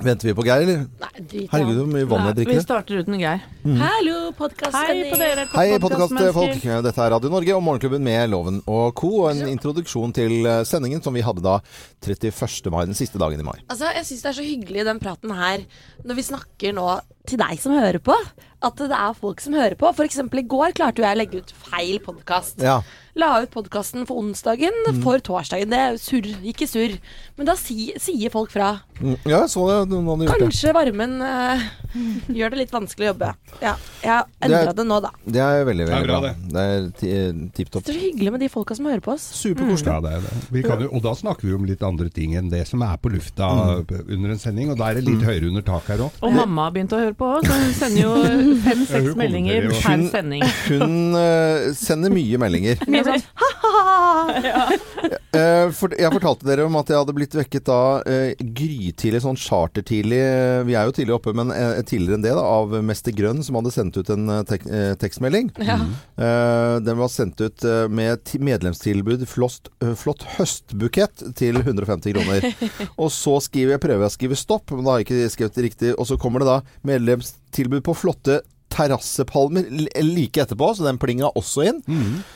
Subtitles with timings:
[0.00, 0.84] Venter vi på Geir, eller?
[1.02, 2.56] Nei, drit Herregud, så mye vann jeg drikker.
[2.56, 3.42] Vi starter uten Geir.
[3.76, 5.10] Hallo, Hei podkastsending.
[5.12, 6.64] på Hei, podkastfolk.
[6.86, 9.10] Dette er Radio Norge og Morgenklubben med Loven og co.
[9.26, 11.58] Og en introduksjon til eh, sendingen som vi hadde da
[12.00, 12.72] 31.
[12.72, 13.58] mai, den siste dagen i mai.
[13.68, 15.66] Altså, Jeg syns det er så hyggelig den praten her,
[16.08, 16.88] når vi snakker nå
[17.28, 18.16] til deg som hører på.
[18.64, 19.92] At det er folk som hører på.
[19.92, 22.64] For eksempel i går klarte jo jeg å legge ut feil podkast.
[22.64, 22.80] Ja.
[23.14, 24.72] La ut podkasten for onsdagen
[25.02, 25.68] for torsdagen.
[25.68, 26.94] Det er surr, ikke surr.
[27.36, 28.70] Men da si, sier folk fra.
[29.02, 29.74] Mm, Ja, jeg så det.
[29.90, 30.46] Noen hadde gjort det.
[30.46, 31.60] Kanskje varmen uh,
[32.38, 33.28] gjør det litt vanskelig å jobbe.
[33.60, 35.10] Ja, jeg har endra Det det nå, da.
[35.26, 36.30] Det er veldig, Det er veldig bra, bra.
[36.56, 37.84] Det er ti- tipp topp.
[37.84, 39.26] Det er så hyggelig med de folka som hører på oss.
[39.42, 39.92] Superkoselig.
[39.92, 40.40] Ja, det det.
[40.56, 42.96] Vi kan jo, og da snakker vi om litt andre ting enn det som er
[42.96, 43.50] på lufta
[43.84, 44.72] under en sending.
[44.72, 46.16] Og da er det litt høyere under taket her òg.
[46.24, 48.16] Og mamma har begynt å høre på òg, så hun sender jo
[48.70, 50.48] fem-seks meldinger per sending.
[50.70, 52.80] Hun eh, sender mye meldinger.
[53.02, 54.78] Mye sånn
[55.32, 59.38] Eh, for, jeg fortalte dere om at jeg hadde blitt vekket da uh, grytidlig, sånn
[59.40, 63.14] chartertidlig eh, Vi er jo tidlig oppe, men eh, tidligere enn det, da, av Mester
[63.16, 65.48] Grønn, som hadde sendt ut en eh, tek eh, tekstmelding.
[65.64, 65.78] Ja.
[66.20, 72.12] Eh, den var sendt ut eh, med ti- medlemstilbud flott, eh, flott høstbukett til 150
[72.12, 72.48] kroner.
[73.02, 75.62] og så skriver jeg, prøver jeg å skrive stopp, men da har jeg ikke skrevet
[75.70, 75.94] riktig.
[75.96, 76.60] Og så kommer det da
[76.92, 78.42] medlemstilbud på flotte
[78.72, 79.68] terrassepalmer
[80.02, 81.80] like etterpå, så den plinga også inn.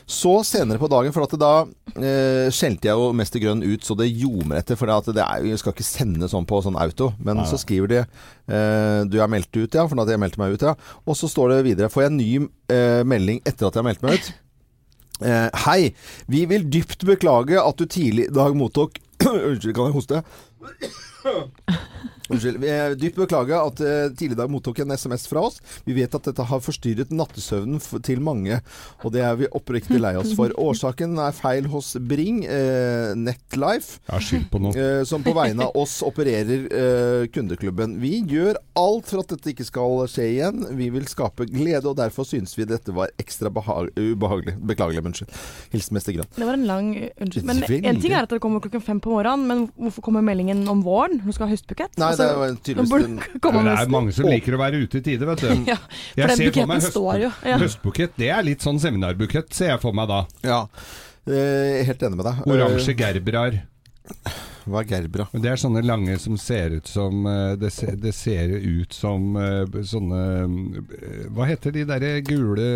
[0.06, 1.52] Så senere på dagen, for at da
[1.96, 4.78] eh, skjelte jeg jo Mester Grønn ut så det ljomer etter.
[4.78, 7.12] For at det er, jeg skal ikke sende sånn på sånn auto.
[7.24, 9.86] Men så skriver de eh, du er meldt ut, ja.
[9.88, 10.76] For at jeg meldte meg ut, ja.
[11.06, 11.92] Og så står det videre.
[11.92, 12.32] Får jeg en ny
[12.72, 14.34] eh, melding etter at jeg har meldt meg ut?
[15.16, 15.94] Eh, hei.
[16.28, 20.20] Vi vil dypt beklage at du tidlig i dag mottok Unnskyld, kan jeg hoste?
[22.32, 22.58] Unnskyld.
[22.62, 25.60] Vi er dypt beklage at eh, tidligere i dag mottok en SMS fra oss.
[25.86, 28.58] Vi vet at dette har forstyrret nattesøvnen f til mange,
[29.04, 30.52] og det er vi oppriktig lei oss for.
[30.66, 34.74] Årsaken er feil hos Bring, eh, Netlife, Jeg har skyld på noe.
[34.74, 37.98] eh, som på vegne av oss opererer eh, kundeklubben.
[38.02, 40.66] Vi gjør alt for at dette ikke skal skje igjen.
[40.76, 44.56] Vi vil skape glede, og derfor syns vi dette var ekstra ubehagelig.
[44.66, 45.30] Beklagelig, unnskyld.
[45.72, 46.30] Hilsen Mester Grønn.
[46.36, 47.46] Det var en lang Unnskyld.
[47.46, 50.64] Men en ting er at det kommer klokken fem på morgenen, men hvorfor kommer meldingen
[50.68, 51.20] om våren?
[51.24, 51.96] Hun skal ha høstbukett?
[52.00, 54.82] Nei, det er jo tydeligvis en det stund det er mange som liker å være
[54.82, 55.48] ute i tide, vet du.
[55.72, 57.30] Ja, for Jeg den buketten står jo.
[57.46, 57.60] Ja.
[57.62, 60.22] Høstbukett, det er litt sånn seminarbukett, ser jeg for meg da.
[60.46, 60.60] Ja.
[61.26, 62.44] Eh, helt enig med deg.
[62.46, 63.60] Oransje gerberar.
[64.66, 65.28] Hva er gerbra?
[65.30, 69.36] Det er sånne lange som ser ut som eh, Det ser, det ser ut som
[69.38, 72.66] eh, sånne eh, Hva heter de derre gule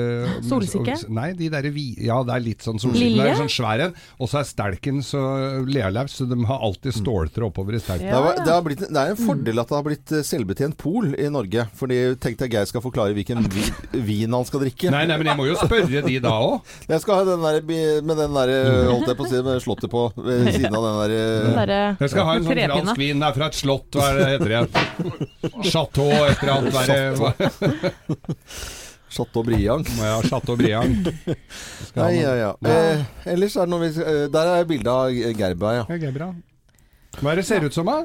[0.47, 0.95] Solsikke?
[1.11, 1.73] Nei, de derre.
[2.03, 3.11] Ja, det er litt sånn solsikke.
[3.17, 3.35] Lilje?
[3.39, 3.95] Sånn svær en.
[4.21, 5.21] Og så er stelken så
[5.67, 8.09] lealaus, så de har alltid ståltråd oppover i stelken.
[8.11, 8.45] Det, ja.
[8.45, 11.67] det, har blitt, det er en fordel at det har blitt selvbetjent pol i Norge.
[11.79, 13.65] Fordi tenkte jeg Geir skal forklare hvilken vi,
[14.07, 14.91] vin han skal drikke.
[14.95, 16.75] Nei, nei, men jeg må jo spørre de da òg.
[16.91, 17.61] Jeg skal ha den der
[18.07, 20.87] med den der, eh, holdt jeg på å si, med slottet på ved siden av
[20.89, 23.21] den der Den derre- Jeg skal ha en sånn fransk vin.
[23.23, 24.63] Det er fra et slott, hva det heter det?
[25.71, 26.75] Chateau et eller annet.
[27.21, 27.35] Hva-
[29.11, 29.83] Chateau Briang.
[29.99, 30.95] Ja, Chateau Briang.
[31.97, 32.51] Nei, ja, ja.
[32.63, 33.03] Eh,
[33.35, 35.85] ellers er det noe vi eh, Der er bilde av Gerba, ja.
[35.99, 36.31] Gerbra.
[37.19, 38.05] Hva er det ser ut som, da?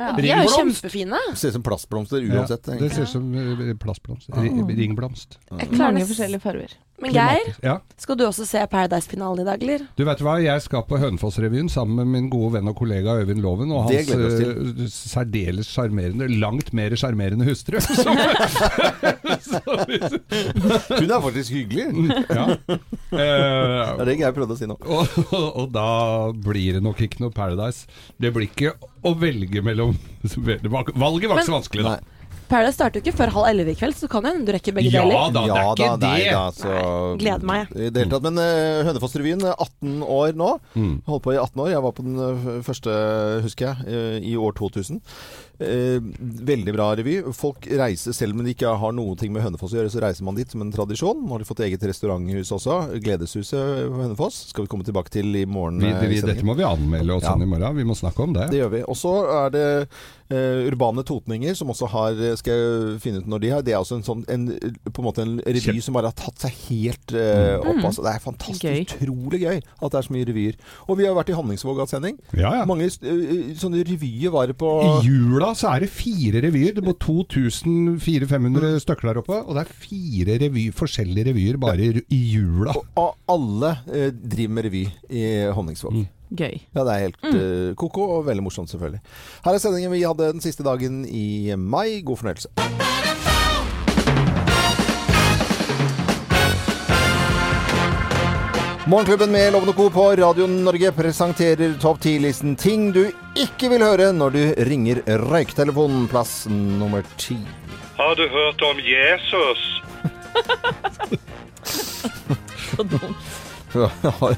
[0.00, 1.18] Ja, de er jo kjempefine.
[1.32, 4.30] Det Ser ut som plastblomster Ja, det ser ut som eh, plastblomst.
[4.36, 5.38] Ringblomst.
[5.50, 6.76] Jeg klarer Mange forskjellige farger.
[7.00, 7.78] Men Geir, Ja.
[7.96, 9.86] skal du også se Paradise-finalen i dag, eller?
[9.96, 13.40] Du vet hva, jeg skal på Hønefoss-revyen sammen med min gode venn og kollega Øyvind
[13.40, 17.80] Loven og hans eh, særdeles sjarmerende, langt mer sjarmerende hustru.
[20.90, 21.86] Hun er faktisk hyggelig.
[22.30, 22.46] ja.
[22.68, 22.80] Det
[23.10, 24.76] Eh, er det Geir prøvde å si nå.
[24.86, 25.86] og, og, og da
[26.32, 27.86] blir det nok ikke noe Paradise.
[28.20, 28.74] Det blir ikke
[29.06, 29.96] å velge mellom
[30.36, 31.96] Valget var ikke så vanskelig, da.
[31.96, 32.16] Nei.
[32.50, 34.90] Paradise starter jo ikke før halv elleve i kveld, så kan hende du rekker begge
[34.90, 35.30] Ja deler.
[35.30, 36.32] da, det er ikke nei, det.
[36.34, 37.70] da, Nei, gleder meg.
[37.76, 38.26] I det hele tatt.
[38.26, 40.48] Men uh, Hønefoss-revyen, eh, 18 år nå.
[40.74, 40.96] Mm.
[41.06, 41.70] Holdt på i 18 år.
[41.76, 42.96] Jeg var på den eh, første,
[43.46, 44.98] husker jeg, eh, i år 2000.
[45.60, 46.00] Eh,
[46.50, 47.18] veldig bra revy.
[47.36, 50.38] Folk reiser, selv om de ikke har noe med Hønefoss å gjøre, så reiser man
[50.38, 51.20] dit som en tradisjon.
[51.20, 52.78] Nå har de fått eget restauranthus også.
[53.04, 54.46] Gledeshuset på Hønefoss.
[54.54, 55.82] Skal vi komme tilbake til i morgen.
[55.84, 57.34] Vi, eh, vi, dette må vi anmelde og Ja.
[57.34, 57.76] sånn i morgen.
[57.76, 58.48] Vi må snakke om det.
[58.50, 58.82] Det gjør vi.
[58.88, 59.12] Og så
[59.44, 59.88] er det
[60.30, 63.80] eh, Urbane Totninger, som også har Skal jeg finne ut når de har Det er
[63.80, 64.46] også en sånn en,
[64.92, 67.76] på en måte en revy som bare har tatt seg helt eh, opp.
[67.76, 67.84] Mm.
[67.84, 68.02] Altså.
[68.06, 68.80] Det er fantastisk Gøy.
[68.86, 70.56] utrolig gøy at det er så mye revyer.
[70.88, 72.16] Og vi har vært i Hanningsvåg-avsending.
[72.16, 72.40] sending.
[72.40, 72.64] Ja, ja.
[72.64, 74.70] Mange uh, sånne revyer var det på
[75.02, 76.76] I jula så er det fire revyer.
[76.76, 79.40] Det bor 2400-500 stykker der oppe.
[79.42, 82.74] Og det er fire revy, forskjellige revyer bare i jula.
[82.76, 85.26] og, og alle eh, driver med revy i
[85.56, 86.00] Honningsvåg.
[86.00, 86.08] Mm.
[86.30, 86.60] Gøy.
[86.76, 87.74] Ja, det er helt mm.
[87.74, 89.02] ko-ko, og veldig morsomt, selvfølgelig.
[89.44, 92.02] Her er sendingen vi hadde den siste dagen i mai.
[92.06, 93.09] God fornøyelse.
[98.90, 99.90] Morgenklubben med Lovende Co.
[99.90, 103.04] på Radio Norge presenterer topp 10-listen ting du
[103.38, 104.98] ikke vil høre når du ringer
[105.30, 106.08] røyketelefonen.
[106.10, 107.36] Plass nummer ti.
[108.00, 109.62] Har du hørt om Jesus?
[114.02, 114.34] Har,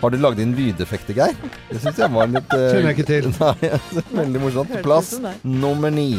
[0.00, 1.36] har du lagd inn lydeffekter, Geir?
[1.68, 3.28] Det syns jeg var litt uh, Kjenner jeg ikke til.
[3.36, 4.78] Nei, veldig morsomt.
[4.86, 6.14] Plass nummer ni.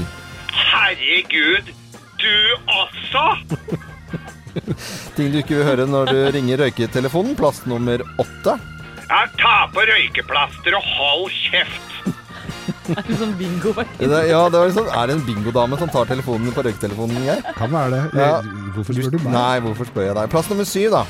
[0.53, 1.73] Herregud,
[2.21, 2.35] du
[2.77, 3.25] også?
[5.15, 7.35] Ting du ikke vil høre når du ringer røyketelefonen.
[7.39, 8.57] Plass nummer åtte.
[9.11, 11.87] Ja, ta på røykeplaster og hold kjeft.
[12.91, 13.71] Er det sånn bingo?
[13.75, 17.43] Det, ja, det var liksom, er det en bingodame som tar telefonen på røyketelefonen, Geir?
[17.57, 18.01] Kan være det.
[18.19, 18.39] Ja.
[18.75, 19.33] Hvorfor spør du meg?
[19.35, 20.31] Nei, hvorfor spør jeg deg?
[20.33, 21.03] Plass nummer syv, da.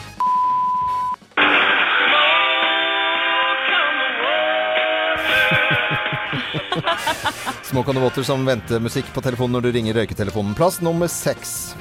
[7.71, 10.53] Smoke on the Water som ventemusikk på telefonen når du ringer røyketelefonen.
[10.57, 11.73] Plass nummer seks.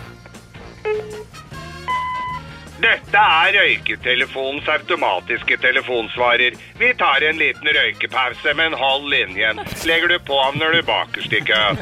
[2.90, 6.56] Dette er røyketelefonens automatiske telefonsvarer.
[6.80, 9.60] Vi tar en liten røykepause, men hold linjen.
[9.86, 11.78] Legger du på når du bakerst i køen.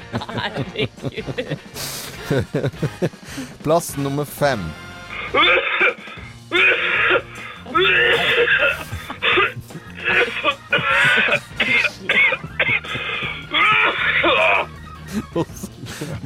[3.65, 4.61] Plass nummer fem.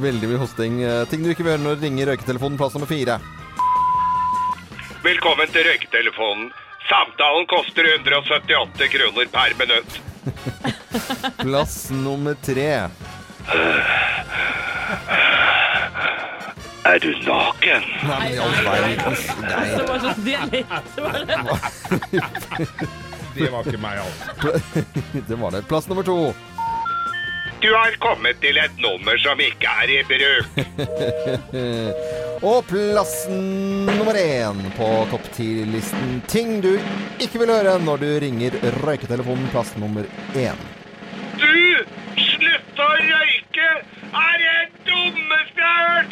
[0.03, 0.81] Veldig mye hosting.
[0.83, 2.59] Eh, Ting du ikke vil gjøre når du ringer røyketelefonen.
[2.59, 3.19] Plass nummer fire.
[5.03, 6.51] Velkommen til røyketelefonen.
[6.87, 9.97] Samtalen koster 178 kroner per minutt.
[11.41, 12.69] Plass nummer tre.
[16.83, 17.83] Er du naken?
[18.07, 19.67] Nei, men i all verdens Nei.
[19.73, 20.97] Det var så dialekt.
[20.97, 21.37] var det.
[23.33, 24.53] Det var ikke meg, altså.
[25.29, 25.63] Det var det.
[25.67, 26.17] Plass nummer to.
[27.63, 30.45] Du har kommet til et nummer som ikke er i bruk.
[32.43, 36.21] Og plassen nummer én på topp ti-listen.
[36.27, 36.73] Ting du
[37.23, 38.51] ikke vil høre når du ringer
[38.83, 39.47] røyketelefonen.
[39.53, 40.03] Plass nummer
[40.35, 40.59] én.
[41.39, 41.53] Du!
[42.19, 43.69] slutta å røyke!
[44.13, 44.59] Er det
[44.89, 46.11] dummeste jeg har hørt!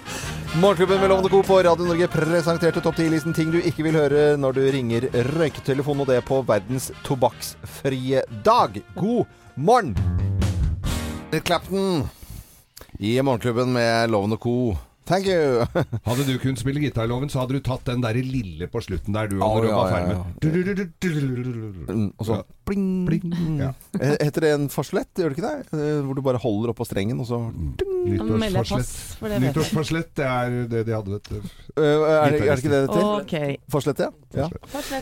[0.58, 1.42] Morgenklubben med Lovende Co.
[1.42, 5.04] på Radio Norge presenterte topp 10-listen ting du ikke vil høre når du ringer
[5.36, 8.80] røyketelefonen, og det på verdens tobakksfrie dag.
[8.96, 9.94] God morgen!
[11.46, 12.02] Clapton
[12.98, 14.74] i Morgenklubben med Lovende Co.
[15.06, 15.62] Thank you!
[16.08, 19.30] Hadde du kunnet spille gitarloven, så hadde du tatt den der lille på slutten der,
[19.30, 20.18] du, når du var ferdig med
[22.18, 23.34] Og så bling, bling.
[23.60, 23.72] Ja.
[24.00, 25.76] Eh, Heter det en farslett, gjør det ikke det?
[25.76, 28.92] Eh, Hvor du bare holder oppå strengen, og så pass,
[29.42, 30.12] Nyttårsforslett.
[30.14, 31.50] for det er det de hadde, vet du.
[31.74, 33.08] Eh, er, det, er det ikke det det heter?
[33.18, 33.34] Ok.
[33.74, 34.08] Farslett, ja.
[34.38, 34.46] ja.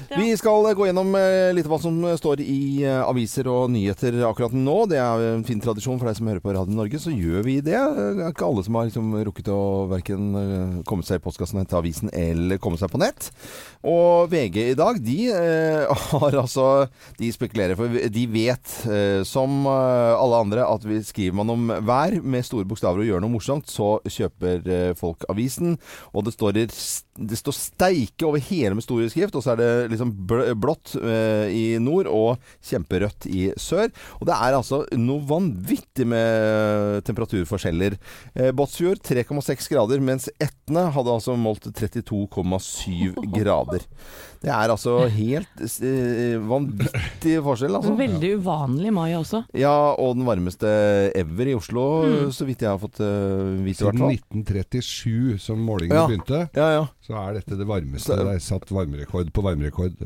[0.08, 0.18] Ja.
[0.18, 4.76] Vi skal gå gjennom litt litt hva som står i aviser og nyheter akkurat nå.
[4.90, 7.58] Det er en fin tradisjon for deg som hører på Radio Norge, så gjør vi
[7.60, 7.76] det.
[7.76, 9.60] Det er ikke alle som har liksom rukket å
[9.92, 13.30] verken komme seg i postkassen og hente avisen eller komme seg på nett.
[13.86, 16.88] Og VG i dag, de eh, har altså
[17.18, 21.68] De spekulerer, for de vet, eh, som eh, alle andre, at vi skriver man om
[21.86, 25.76] vær med store bokstaver og gjør noe morsomt, så kjøper eh, folk avisen.
[26.12, 26.66] Og det står, i-
[27.18, 30.94] det står 'steike' over hele med store skrift, og så er det liksom bl- blått
[31.02, 33.90] eh, i nord og kjemperødt i sør.
[34.20, 37.98] Og det er altså noe vanvittig med temperaturforskjeller.
[38.34, 43.82] Eh, Båtsfjord 3,6 grader, mens Etne hadde altså målt 32,7 grader.
[44.42, 47.94] Det er altså helt eh, vanvittig forskjell, altså.
[47.98, 49.40] Veldig uvanlig mai også.
[49.58, 50.70] Ja, og den varmeste
[51.18, 51.84] ever i Oslo,
[52.34, 56.06] så vidt jeg har fått uh, vite, Siden 1937, som målingene Ja.
[56.06, 56.86] begynte, Ja, ja.
[57.02, 58.12] så er dette det varmeste.
[58.14, 59.98] Så- Det er satt varmerekord på varmerekord.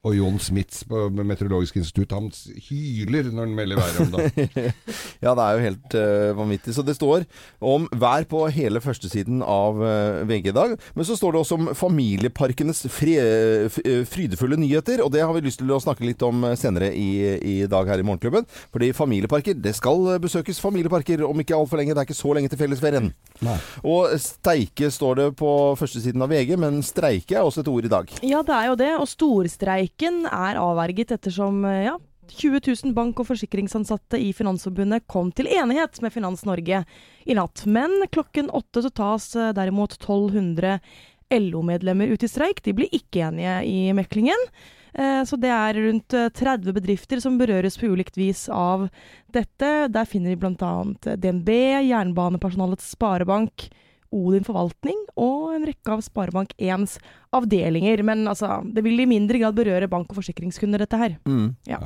[0.00, 2.30] Og- John Jon Smits på Meteorologisk institutt, han
[2.68, 4.72] hyler når han melder været om det.
[5.20, 6.72] Ja, det er jo helt uh, vanvittig.
[6.72, 7.26] Så det står
[7.60, 10.72] om vær på hele førstesiden av uh, VG i dag.
[10.96, 13.68] Men så står det også om familieparkenes fri, eh,
[14.08, 17.10] frydefulle nyheter, og det har vi lyst til å snakke litt om eh, senere i,
[17.36, 18.48] i dag her i Morgenklubben.
[18.72, 21.92] Fordi familieparker, det skal eh, besøkes familieparker om ikke altfor lenge.
[21.92, 23.12] Det er ikke så lenge til fellesferien.
[23.44, 23.58] Nei.
[23.84, 27.92] Og steike står det på førstesiden av VG, men streike er også et ord i
[27.92, 28.16] dag.
[28.24, 28.90] Ja, det er jo det.
[28.96, 29.12] Og
[29.90, 31.98] storstreiken er avverget ettersom eh, ja,
[32.30, 36.84] 20 000 bank- og forsikringsansatte i Finansforbundet kom til enighet med Finans Norge
[37.26, 37.64] i natt.
[37.66, 40.78] Men klokken åtte så tas eh, derimot 1200
[41.32, 42.62] LO-medlemmer ut i streik.
[42.62, 44.38] De blir ikke enige i meklingen.
[44.94, 48.88] Eh, Så det er rundt eh, 30 bedrifter som berøres på ulikt vis av
[49.32, 49.88] dette.
[49.90, 51.16] Der finner vi bl.a.
[51.16, 51.50] DNB,
[51.90, 53.70] Jernbanepersonalets sparebank,
[54.10, 56.98] Odin forvaltning og en rekke av Sparebank 1s
[57.36, 58.04] avdelinger.
[58.06, 61.18] Men altså, det vil i mindre grad berøre bank- og forsikringskunder, dette her.
[61.28, 61.52] Mm.
[61.70, 61.82] Ja.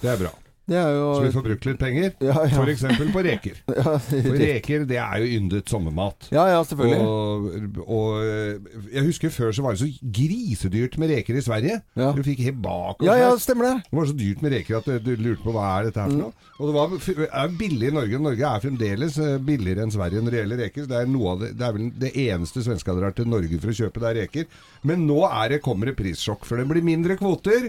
[0.00, 0.32] Det er bra.
[0.70, 2.12] Det jo Så vi får brukt litt penger.
[2.22, 2.62] Ja, ja.
[2.62, 2.84] F.eks.
[3.10, 3.56] på reker.
[3.80, 6.28] ja, For reker det er jo yndet sommermat.
[6.30, 7.00] ja, ja, selvfølgelig.
[7.02, 11.80] Og, og eh, jeg husker før så var det så grisedyrt med reker i Sverige.
[11.98, 12.12] Ja.
[12.14, 13.74] Du fikk helt bak Ja, ja, stemmer det.
[13.90, 16.22] Det var så dyrt med reker at du lurte på hva er dette her for
[16.22, 16.48] noe.
[16.60, 18.22] Og det var, er billig i Norge.
[18.22, 20.90] Norge er fremdeles eh, billigere enn Sverige når det gjelder reker.
[20.90, 24.02] Det er, det, det er vel det eneste svenska drar til Norge for å kjøpe,
[24.04, 24.60] det er reker.
[24.86, 27.66] Men nå er det, kommer det prissjokk, for det blir mindre kvoter.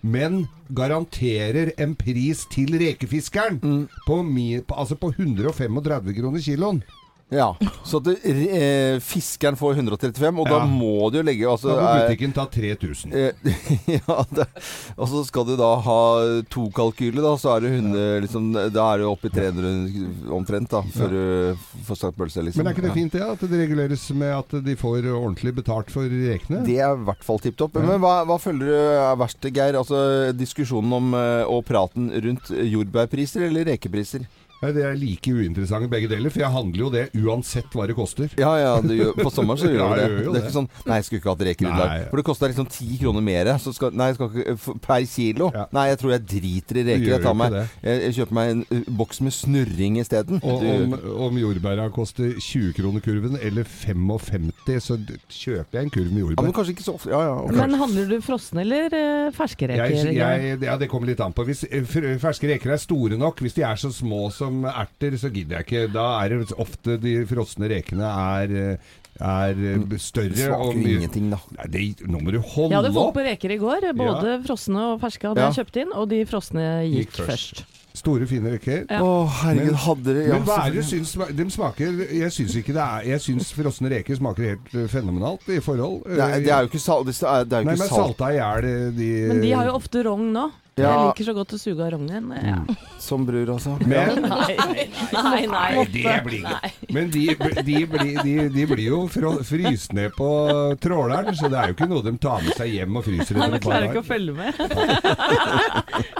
[0.00, 0.42] Men
[0.76, 3.60] garanterer en pris til rekefiskeren
[4.06, 6.82] på, mi, på, altså på 135 kroner kiloen.
[7.30, 7.54] Ja,
[7.86, 10.66] Så at du, eh, fiskeren får 135, og da Ja.
[10.66, 13.12] må du jo legge altså, Da må eh, butikken ta 3000.
[13.14, 13.32] Eh,
[14.00, 14.46] ja, det,
[14.98, 15.98] og så skal du da ha
[16.50, 20.70] to kalkyler, da, så er det 100, liksom, da er det oppe i 300 omtrent,
[20.74, 21.22] da, før du
[21.86, 22.64] får stakt pølse, liksom.
[22.64, 25.90] Men er ikke det fint det, at det reguleres med at de får ordentlig betalt
[25.94, 26.64] for rekene?
[26.66, 27.78] Det er i hvert fall tipp topp.
[27.78, 29.78] Men hva, hva føler du er verst, Geir?
[29.78, 34.26] Altså diskusjonen om eh, og praten rundt jordbærpriser eller rekepriser?
[34.60, 37.96] Nei, det er like uinteressante begge deler, for jeg handler jo det uansett hva det
[37.96, 38.28] koster.
[38.36, 40.08] Ja, ja, gjør- på sommeren så gjør vi du det.
[40.10, 42.04] gjør det er ikke sånn Nei, jeg skulle ikke hatt reker i dag.
[42.10, 43.50] For det koster liksom ti kroner mer.
[43.62, 44.34] Så skal, nei, skal
[44.84, 45.48] per kilo.
[45.54, 45.64] Ja.
[45.72, 47.14] Nei, jeg tror jeg driter i reker.
[47.14, 50.42] Jeg, meg, jeg, jeg kjøper meg en uh, boks med snurring isteden.
[50.44, 50.96] Og om,
[51.28, 54.50] om jordbæra koster 20 kroner kurven, eller 55,
[54.84, 57.12] så kjøper jeg en kurv med Ja, men kanskje ikke så ofte.
[57.14, 57.34] Ja, ja.
[57.46, 57.56] okay.
[57.62, 59.96] Men handler du frosne eller uh, ferske reker?
[59.96, 61.44] Jeg, jeg, ja, det kommer litt an på.
[61.48, 65.30] Hvis eh, ferske reker er store nok, hvis de er så små som erter, så
[65.32, 65.84] gidder jeg ikke.
[65.94, 68.78] Da er det ofte de frosne rekene er,
[69.20, 70.34] er Det større.
[70.36, 71.38] smaker og ingenting, da.
[71.58, 73.88] Nei, det, nå må du holde Jeg hadde fått på reker i går.
[73.98, 75.50] Både frosne og ferske hadde Ja.
[75.50, 77.62] jeg kjøpt inn, og de frosne gikk, Gikk først.
[77.62, 77.79] først.
[77.94, 78.84] Store, fine reker.
[78.88, 79.00] Ja.
[79.02, 82.30] Å, herregud, Men- hadde det ja, Men hva er det du syns De smaker Jeg
[82.36, 86.04] syns ikke det er Jeg syns frosne reker smaker helt eh, fenomenalt i forhold.
[86.06, 87.06] det er, det er jo ikke salt.
[87.10, 89.40] Det er, det er jo Nei, ikke men salt salta i hjel eh, de Men
[89.44, 90.50] de har jo ofte rogn nå.
[90.80, 90.86] Ja.
[90.94, 92.30] Jeg liker så godt å suge av rognen.
[92.40, 92.60] Ja.
[93.02, 93.74] som bror, altså.
[93.84, 95.42] Men, Nei, nei, nei.
[95.50, 96.70] Nei, det blir nei.
[96.94, 97.26] Men de,
[97.66, 100.30] de, blir, de, de blir jo fryst ned på
[100.80, 103.50] tråleren, så det er jo ikke noe de tar med seg hjem og fryser Han
[103.50, 104.52] etter et par klarer ikke å følge med.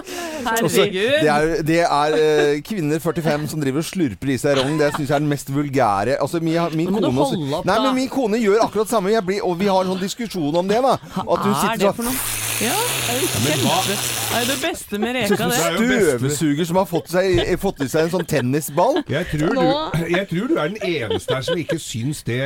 [0.51, 1.17] Herregud.
[1.21, 4.77] det er, det er eh, kvinner 45 som driver og slurper i seg rogn.
[4.79, 6.17] Det syns jeg er den mest vulgære.
[6.21, 7.83] Altså, min, min Nå må du kone også- holde opp, Nei, da.
[7.87, 9.11] men min kone gjør akkurat det samme.
[9.11, 10.81] Jeg blir, og vi har en sånn diskusjon om det.
[10.83, 12.50] da At hun er sitter det sånn for noe?
[12.61, 13.95] Ja, det er jo men hva- kjempe...
[14.31, 15.41] Det er jo det beste med reka, det.
[15.41, 17.25] er jo beste- støvsuger som har fått, seg,
[17.59, 18.99] fått i seg en sånn tennisball.
[19.09, 19.65] Jeg tror, du,
[20.13, 22.37] jeg tror du er den eneste her som ikke syns det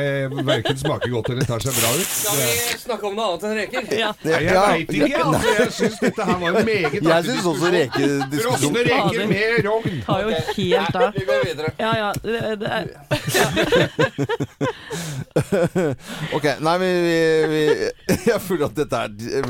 [0.48, 2.08] verken smaker godt eller tar seg bra ut.
[2.16, 2.46] Skal vi
[2.86, 3.82] snakke om noe annet enn reker?
[4.00, 4.10] Ja.
[4.24, 4.64] Nei, jeg Ja.
[4.72, 5.48] veit ikke, altså.
[5.60, 7.76] Jeg syns dette her var en meget Jeg artig syns også diskusjon.
[7.76, 9.96] rekediskusjon Frosne reker med rogn.
[10.06, 11.08] Tar jo helt av.
[11.16, 11.68] Vi går videre.
[11.78, 12.10] Ja, ja.
[12.24, 12.84] Det, det er,
[16.36, 17.16] Ok, nei, vi, vi,
[17.52, 17.60] vi
[18.30, 19.42] Jeg føler at dette er di-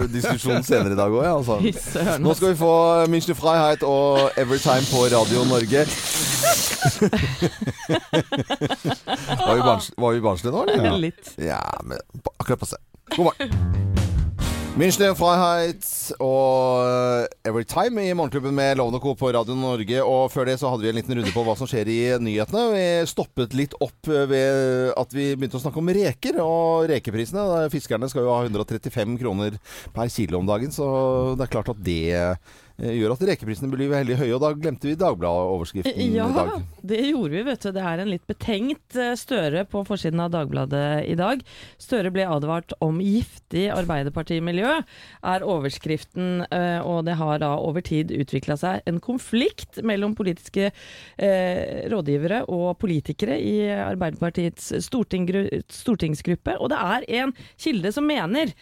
[0.61, 1.55] diskusjon senere i dag òg, altså.
[2.25, 2.73] Nå skal vi få
[3.13, 5.81] München Freiheit og Everytime på Radio Norge.
[9.47, 10.99] var vi barnslige nå, eller?
[11.09, 11.35] Litt.
[11.41, 11.99] Ja, men
[12.39, 12.77] akkurat passe.
[13.17, 14.06] God morgen.
[14.77, 15.87] München Freiheit
[16.21, 19.15] og Everytime i Morgenklubben med Lovende Co.
[19.17, 20.03] på Radio Norge.
[20.05, 22.65] Og før det så hadde vi en liten runde på hva som skjer i nyhetene.
[22.75, 27.71] Vi stoppet litt opp ved at vi begynte å snakke om reker og rekeprisene.
[27.73, 29.57] Fiskerne skal jo ha 135 kroner
[29.97, 30.91] per kilo om dagen, så
[31.41, 32.37] det er klart at det
[32.79, 34.35] gjør at rekeprisene blir veldig høye.
[34.37, 36.37] Og da glemte vi Dagbladet-overskriften i dag.
[36.37, 36.59] Ja,
[36.93, 37.71] det gjorde vi, vet du.
[37.77, 41.41] Det er en litt betenkt eh, Støre på forsiden av Dagbladet i dag.
[41.81, 44.75] Støre ble advart om giftig Arbeiderpartimiljø,
[45.33, 46.45] er overskriften.
[46.51, 52.43] eh, Og det har da over tid utvikla seg en konflikt mellom politiske eh, rådgivere
[52.53, 56.57] og politikere i Arbeiderpartiets stortingsgruppe.
[56.61, 58.53] Og det er en kilde som mener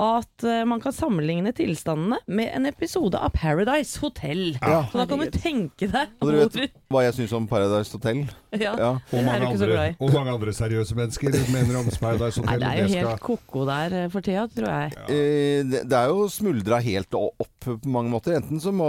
[0.00, 4.54] at eh, man kan sammenligne tilstandene med en episode av Paradise Hotel.
[4.60, 4.84] Ja.
[4.88, 8.24] Så da kan du tenke deg Og dere vet hva jeg syns om Paradise Hotel?
[8.56, 8.72] ja.
[8.80, 8.90] Ja.
[9.12, 12.64] Og mange, andre, og mange andre seriøse mennesker mener om Paradise Nei, Hotel.
[12.64, 14.96] det er jo helt ko-ko der eh, for tida, tror jeg.
[15.12, 18.38] Eh, det, er jo smuldra helt opp på mange måter.
[18.40, 18.88] Enten så må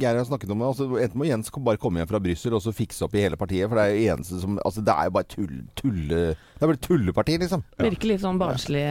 [0.00, 2.64] Geir har snakket om det, altså, enten må Jens bare komme hjem fra Brussel og
[2.64, 3.68] så fikse opp i hele partiet.
[3.68, 6.22] For det er jo eneste som Altså, det er jo bare tull, tulle...
[6.58, 7.62] Det er bare tulleparti, liksom.
[7.78, 8.82] Virker litt sånn barnslig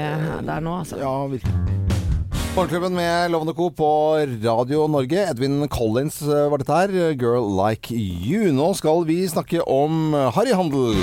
[0.48, 1.02] der nå, altså.
[1.02, 1.47] Ja, virkelig.
[2.58, 3.70] Morgenklubben med Lovende Co.
[3.70, 5.28] på Radio Norge.
[5.30, 7.14] Edvin Collins eh, var dette her.
[7.14, 8.52] 'Girl Like You'.
[8.52, 10.98] Nå skal vi snakke om harryhandel.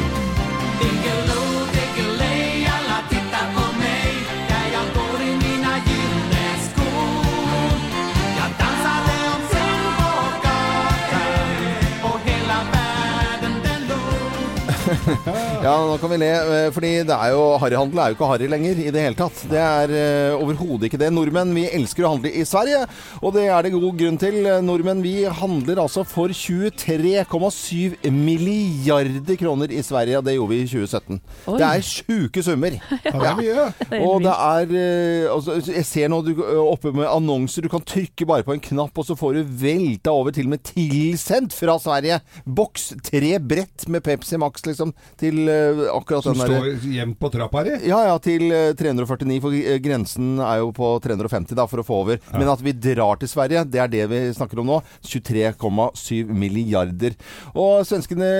[15.64, 18.48] Ja, nå kan vi le, eh, fordi det er jo harryhandel er jo ikke harry
[18.52, 19.38] lenger i det hele tatt.
[19.48, 19.92] Det er
[20.36, 21.08] uh, overhodet ikke det.
[21.08, 22.82] Nordmenn vi elsker å handle i Sverige,
[23.24, 24.36] og det er det god grunn til.
[24.60, 30.20] Nordmenn vi handler altså for 23,7 milliarder kroner i Sverige.
[30.26, 31.22] Det gjorde vi i 2017.
[31.22, 31.56] Oi.
[31.56, 32.76] Det er sjuke summer.
[33.04, 33.64] Ja, det er mye.
[34.04, 36.32] Og det er eh, altså, Jeg ser nå du,
[36.64, 37.64] oppe med annonser.
[37.64, 40.56] Du kan trykke bare på en knapp, og så får du velta over til og
[40.56, 42.20] med tilsendt fra Sverige.
[42.44, 45.53] Boks tre brett med Pepsi Max, liksom, til eh,
[45.92, 47.74] akkurat Som den derre står gjemt på trappa di.
[47.90, 51.86] ja, ja, til eh, 349, for eh, grensen er jo på 350 da, for å
[51.86, 52.20] få over.
[52.32, 54.80] Men at vi drar til Sverige, det er det vi snakker om nå.
[55.04, 57.14] 23,7 milliarder.
[57.52, 58.30] Og svenskene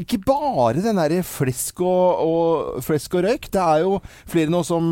[0.00, 3.50] Ikke bare den derre flesk og, og, flesk og røyk.
[3.52, 4.90] Det er jo flere nå som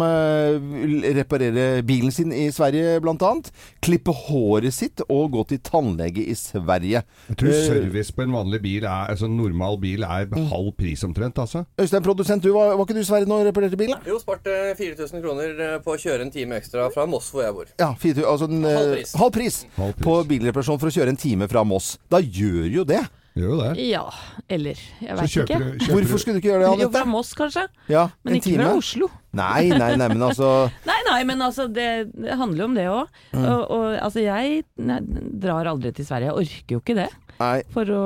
[1.16, 3.50] reparerer bilen sin i Sverige, blant annet.
[3.84, 7.04] Klippe håret sitt og gå til tannlege i Sverige.
[7.28, 11.04] Jeg tror Eh, service på en vanlig bil, er, altså normal bil, er halv pris
[11.06, 11.64] omtrent, altså.
[11.80, 13.96] Øystein, produsent, du var, var ikke du i Sverige nå og reparerte bilen?
[14.06, 17.54] Jo, sparte 4000 kroner eh, på å kjøre en time ekstra fra Moss, hvor jeg
[17.56, 17.72] bor.
[17.80, 19.12] Ja, 4, altså en, eh, Halv pris.
[19.18, 20.04] halv pris Halv pris.
[20.04, 21.94] på bilreparasjon for å kjøre en time fra Moss.
[22.12, 23.02] Da gjør jo det.
[23.34, 23.70] Gjør jo det.
[23.90, 24.04] Ja,
[24.48, 25.56] eller Jeg veit ikke.
[25.58, 27.64] du, kjøper Hvorfor skulle du ikke gjøre det, Jo, fra Moss, kanskje.
[27.90, 28.68] Ja, Men en ikke time?
[28.68, 29.08] fra Oslo.
[29.34, 30.50] Nei, nei, nei, men altså
[30.86, 33.08] Nei, nei, men altså, det, det handler jo om det òg.
[33.34, 33.44] Mm.
[33.50, 35.00] Og, og altså, jeg nei,
[35.42, 36.30] drar aldri til Sverige.
[36.30, 37.08] Jeg orker jo ikke det.
[37.40, 37.62] Nei.
[37.74, 38.04] For å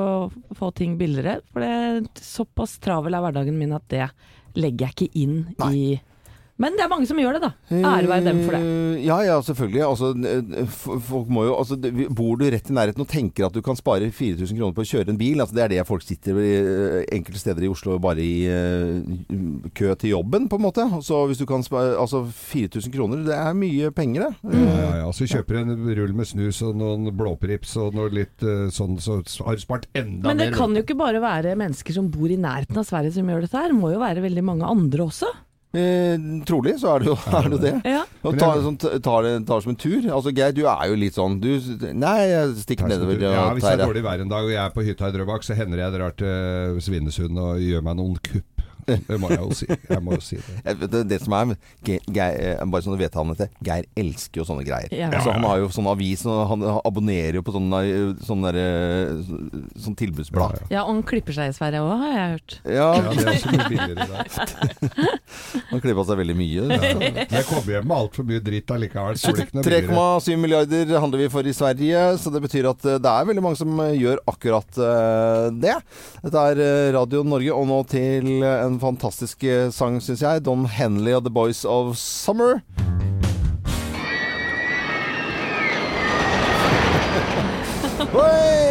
[0.57, 1.39] få ting billigere.
[1.53, 4.07] For det såpass travel er hverdagen min at det
[4.57, 5.73] legger jeg ikke inn Nei.
[5.73, 5.89] i
[6.59, 7.51] Men det er mange som gjør det, da.
[7.71, 8.59] Ære være dem for det.
[8.59, 9.83] Eh, Ja, ja, selvfølgelig.
[9.85, 10.65] Altså, eh,
[11.07, 11.77] folk må jo altså,
[12.11, 14.89] Bor du rett i nærheten og tenker at du kan spare 4000 kroner på å
[14.89, 17.95] kjøre en bil, altså, det er det folk sitter i eh, enkelte steder i Oslo
[18.03, 18.99] bare i uh,
[19.75, 20.85] kø til jobben, på en måte.
[21.05, 24.53] Så hvis du kan spare Altså 4000 kroner, det er mye penger, det.
[24.59, 25.09] Ja, ja, ja.
[25.15, 28.99] Så kjøper du en rull med snus og noen blåprips og noe litt uh, sånn,
[29.01, 30.33] så har du spart enda mer.
[30.33, 30.57] Men det mer.
[30.59, 33.59] kan jo ikke bare være mennesker som bor i nærheten av Sverige som gjør dette
[33.59, 33.71] her.
[33.71, 35.31] Det må jo være veldig mange andre også.
[35.69, 36.15] Eh,
[36.49, 37.73] trolig så er det jo er det, det.
[37.85, 38.01] Ja.
[38.25, 40.07] Og tar, ta, sånn, tar det tar som en tur.
[40.15, 41.51] Altså Geir, du er jo litt sånn du,
[41.93, 44.73] Nei, jeg stikker nedover ja, hvis det er dårlig vær en dag og jeg er
[44.73, 48.17] på hytta i Drøbak, så hender det jeg drar til Svinesund og gjør meg noen
[48.17, 48.58] kupp.
[49.09, 49.67] Det må jeg jo si.
[49.69, 50.55] Jeg må jo si det.
[50.65, 51.53] Jeg det, det som er
[51.85, 54.91] Geir, eh, Bare sånn du vet han dette Geir elsker jo sånne greier.
[54.95, 55.09] Ja.
[55.13, 57.81] Altså, han har jo sånn avis og han abonnerer jo på sånne,
[58.25, 59.23] sånn derre-
[59.79, 60.65] sånn tilbudsblad.
[60.71, 62.57] Ja, og han klipper seg i Sverige òg, har jeg hørt.
[62.65, 65.09] Ja, det er også mye billigere der.
[65.71, 66.65] han klippa seg veldig mye.
[66.69, 66.93] Ja.
[66.99, 69.19] Men jeg kommer hjem med altfor mye dritt allikevel.
[69.19, 69.95] så det blir ikke noe billigere.
[70.25, 73.43] 3,7 milliarder handler vi for i Sverige, så det betyr at eh, det er veldig
[73.45, 75.75] mange som eh, gjør akkurat eh, det.
[76.23, 80.45] Dette er eh, Radio Norge, og nå til eh, en fantastisk eh, sang, syns jeg.
[80.45, 82.61] Don Henley og The Boys of Summer.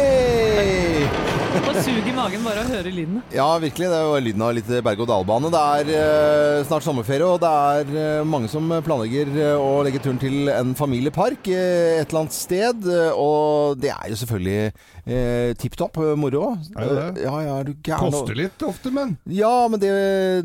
[1.59, 3.19] Og sug i magen bare å høre lyden.
[3.33, 3.87] Ja, virkelig.
[3.89, 5.49] Det er jo lyden av litt berg-og-dal-bane.
[5.53, 10.01] Det er eh, snart sommerferie, og det er eh, mange som planlegger eh, å legge
[10.03, 12.89] turen til en familiepark eh, et eller annet sted.
[13.15, 14.59] og det er jo selvfølgelig
[15.09, 16.53] eh, tipp topp eh, moro.
[16.77, 17.07] Er det det?
[17.23, 18.11] Eh, Ja, ja, er du gæren?
[18.13, 19.15] Koster litt ofte, men.
[19.25, 19.89] Ja, men det,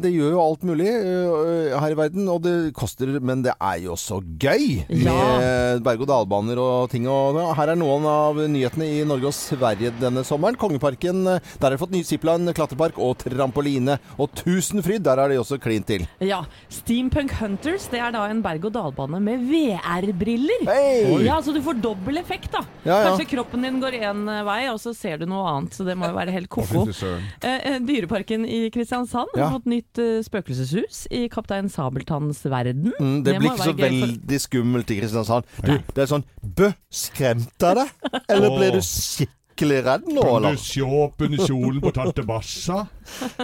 [0.02, 2.28] det gjør jo alt mulig uh, her i verden.
[2.32, 5.14] Og det koster, men det er jo så gøy Ja.
[5.14, 7.06] med berg-og-dal-baner og ting.
[7.10, 10.58] Og ja, her er noen av nyhetene i Norge og Sverige denne sommeren.
[10.60, 13.98] Kongeparken, der har de fått ny zipline, klatrepark og trampoline.
[14.18, 16.06] Og Tusenfryd, der er de også klint til.
[16.24, 16.42] Ja.
[16.72, 20.64] Steampunk Hunters det er da en berg-og-dal-bane med VR-briller.
[20.68, 21.24] Hey!
[21.26, 22.62] Ja, så du får dobbel effekt, da.
[22.84, 23.10] Ja, ja.
[23.10, 25.74] Kanskje kroppen din går én vei, og så ser du noe annet.
[25.76, 26.84] Så det må jo være helt ko-ko.
[26.90, 29.48] Eh, eh, Dyreparken i Kristiansand Ja.
[29.48, 32.92] har fått nytt eh, spøkelseshus i Kaptein Sabeltanns verden.
[32.98, 35.44] Mm, det, Det blir ikke så veldig skummelt i Kristiansand.
[35.64, 38.20] Du, det er sånn Bø, skremte jeg deg?
[38.28, 42.86] Eller ble du skikkelig redd nå, Kan du se opp under kjolen på tante Bassa?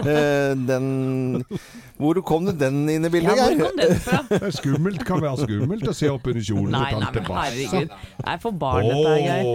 [0.01, 1.43] Eh, den
[2.01, 4.21] Hvor kom det den inn i Ja, bildet, hvor kom den fra?
[4.29, 5.03] Det er skummelt.
[5.05, 7.43] Kan være skummelt å se opp under kjolen Nei, på nei, tante men Bassa.
[7.45, 7.93] herregud.
[8.17, 9.51] Det er for barn, dette Geir.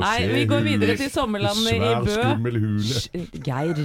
[0.00, 2.08] Nei, vi går videre til sommerlandet i Bø.
[2.08, 3.26] Svær, skummel hule.
[3.44, 3.84] Geir.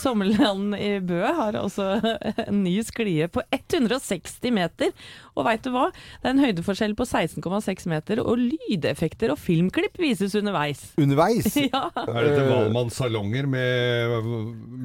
[0.00, 1.90] Sommerland i Bø har altså
[2.48, 4.92] en ny sklie på 160 meter.
[5.38, 5.86] Og veit du hva?
[6.20, 10.86] Det er en høydeforskjell på 16,6 meter, og lydeffekter og filmklipp vises underveis.
[11.00, 11.50] Underveis?
[11.70, 14.24] Ja, Er dette Valmanns salonger med,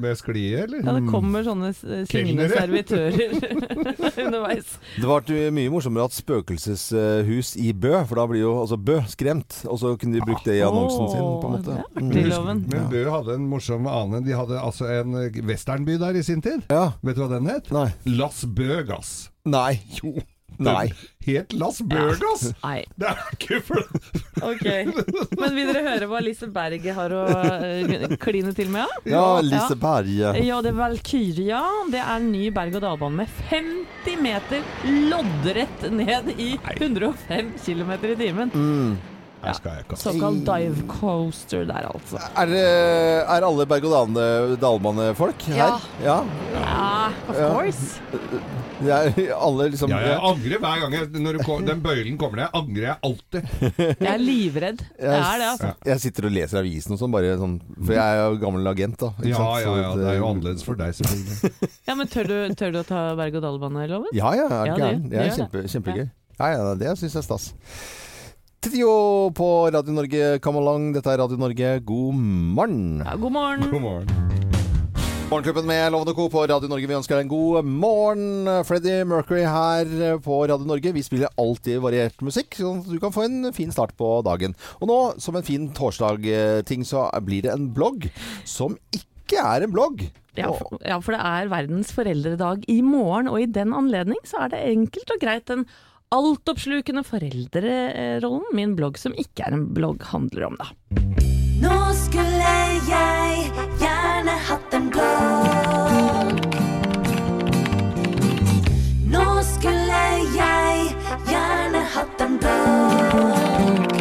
[0.04, 0.84] med sklie, eller?
[0.86, 3.16] ja det kommer sånne s- servitører
[4.26, 4.76] underveis.
[5.00, 9.62] Det ble mye morsommere at spøkelseshus i Bø, for da blir jo altså Bø skremt.
[9.70, 11.76] Og så kunne de brukt det i annonsen sin, på en måte.
[11.76, 12.10] Det er Mm.
[12.10, 12.58] artig, loven.
[12.70, 14.24] Men Bø hadde en morsom annen.
[14.26, 15.05] De hadde altså en
[15.46, 16.64] westernby der i sin tid.
[16.70, 16.92] Ja.
[17.02, 17.70] Vet du hva den het?
[17.74, 17.90] Nei.
[18.06, 19.30] Las Bøgas.
[19.46, 19.80] Nei.
[20.02, 20.16] Jo.
[20.58, 20.86] Nei.
[21.26, 22.46] Helt Las Bøgas!
[22.62, 22.84] Nei.
[23.00, 23.82] Det er ikke for
[24.46, 24.62] Ok.
[25.36, 27.24] Men vil dere høre hva Lise Berge har å
[27.58, 28.88] eh, kline til med?
[29.04, 30.08] Ja, Ja, Liseberg.
[30.16, 31.60] Ja, det er Valkyria.
[31.92, 34.64] Det er en ny berg-og-dal-bane med 50 meter
[35.10, 38.54] loddrett ned i 105 km i timen.
[38.54, 38.96] Mm.
[39.44, 39.96] Jeg ha.
[40.00, 42.18] Såkalt dive coaster der, altså.
[42.40, 45.76] Er, er alle berg-og-dal-bane-folk her?
[46.02, 46.16] Ja.
[46.56, 48.00] Ja, of course.
[48.84, 48.98] Ja,
[49.40, 52.48] alle liksom Ja, jeg angrer hver gang jeg, når du kom, den bøylen kommer ned.
[52.58, 53.46] Angrer jeg alltid.
[54.02, 54.82] Jeg er livredd.
[54.98, 55.70] Det er det, altså.
[55.92, 58.98] Jeg sitter og leser avisen og sånn, bare sånn For jeg er jo gammel agent,
[59.00, 59.12] da.
[59.20, 59.62] ikke Ja, sant?
[59.62, 59.92] ja, Så ja.
[60.00, 61.70] Det er jo annerledes for deg, selvfølgelig.
[61.86, 64.10] Ja, men tør du, tør du å ta berg-og-dal-bane, Loven?
[64.16, 65.06] Ja, ja, er Ja, du det- gæren?
[65.14, 66.06] Det er kjempe, kjempegøy.
[66.36, 67.48] Ja, ja, det syns jeg er stas.
[68.66, 70.88] Trio på Radio Norge, come along.
[70.96, 72.80] Dette er Radio Norge, god morgen.
[72.98, 73.62] Ja, god morgen.
[73.70, 74.08] God morgen.
[75.30, 76.26] Morgenklubben med Lovende Co.
[76.32, 76.88] på Radio Norge.
[76.90, 78.50] Vi ønsker deg en god morgen.
[78.66, 80.96] Freddie Mercury her på Radio Norge.
[80.98, 84.58] Vi spiller alltid variert musikk, så du kan få en fin start på dagen.
[84.80, 88.10] Og nå, som en fin torsdag-ting, så blir det en blogg
[88.42, 90.08] som ikke er en blogg.
[90.36, 94.42] Ja for, ja, for det er verdens foreldredag i morgen, og i den anledning så
[94.42, 95.68] er det enkelt og greit den
[96.14, 100.66] altoppslukende foreldrerollen min blogg som ikke er en blogg handler om, da.
[101.62, 102.52] Nå skulle
[102.86, 106.44] jeg gjerne hatt en blogg.
[109.10, 110.04] Nå skulle
[110.36, 110.94] jeg
[111.26, 113.92] gjerne hatt en blogg.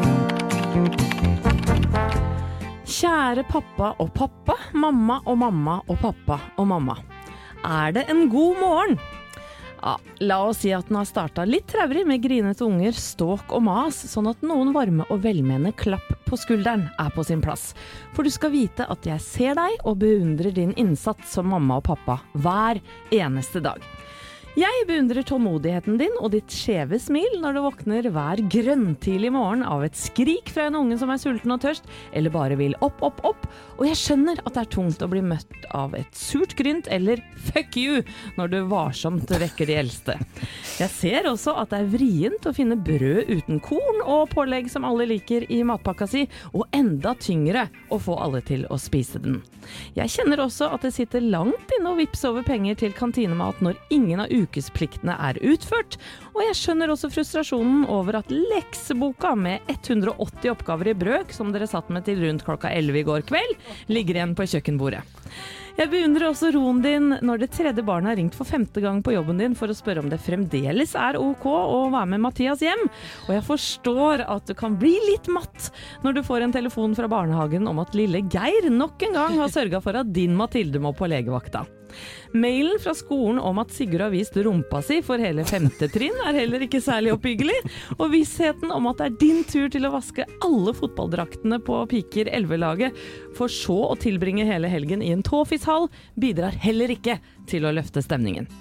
[2.95, 6.95] Kjære pappa og pappa, mamma og mamma og pappa og mamma.
[7.65, 8.99] Er det en god morgen?
[9.85, 13.61] Ja, la oss si at den har starta litt traurig med grinete unger, ståk og
[13.67, 17.67] mas, sånn at noen varme og velmenende klapp på skulderen er på sin plass.
[18.17, 21.85] For du skal vite at jeg ser deg og beundrer din innsats som mamma og
[21.91, 22.81] pappa hver
[23.13, 23.85] eneste dag.
[24.55, 29.81] Jeg beundrer tålmodigheten din og ditt skjeve smil når du våkner hver grøntidlig morgen av
[29.83, 33.19] et skrik fra en unge som er sulten og tørst, eller bare vil opp, opp,
[33.27, 33.43] opp.
[33.75, 37.19] Og jeg skjønner at det er tungt å bli møtt av et surt grynt eller
[37.49, 37.99] fuck you
[38.37, 40.15] når du varsomt vekker de eldste.
[40.79, 44.87] Jeg ser også at det er vrient å finne brød uten korn og pålegg som
[44.87, 46.23] alle liker i matpakka si,
[46.55, 49.41] og enda tyngre å få alle til å spise den.
[49.99, 53.83] Jeg kjenner også at det sitter langt inne å vippse over penger til kantinemat når
[53.91, 55.99] ingen av ukespliktene er utført,
[56.33, 61.69] og jeg skjønner også frustrasjonen over at lekseboka med 180 oppgaver i brøk, som dere
[61.69, 63.59] satt med til rundt klokka 11 i går kveld,
[63.91, 65.03] ligger igjen på kjøkkenbordet.
[65.75, 69.11] Jeg beundrer også roen din når det tredje barnet har ringt for femte gang på
[69.11, 72.85] jobben din for å spørre om det fremdeles er ok å være med Mathias hjem,
[73.27, 75.67] og jeg forstår at du kan bli litt matt
[76.05, 79.51] når du får en telefon fra barnehagen om at lille Geir nok en gang har
[79.51, 81.65] sørga for at din Mathilde må på legevakta.
[82.35, 86.35] Mailen fra skolen om at Sigurd har vist rumpa si for hele femte trinn er
[86.35, 87.55] heller ikke særlig oppbyggelig,
[87.95, 92.27] og vissheten om at det er din tur til å vaske alle fotballdraktene på Piker
[92.35, 92.99] 11-laget,
[93.39, 95.87] for så å tilbringe hele helgen i en tåfishall,
[96.19, 98.51] bidrar heller ikke til å løfte stemningen.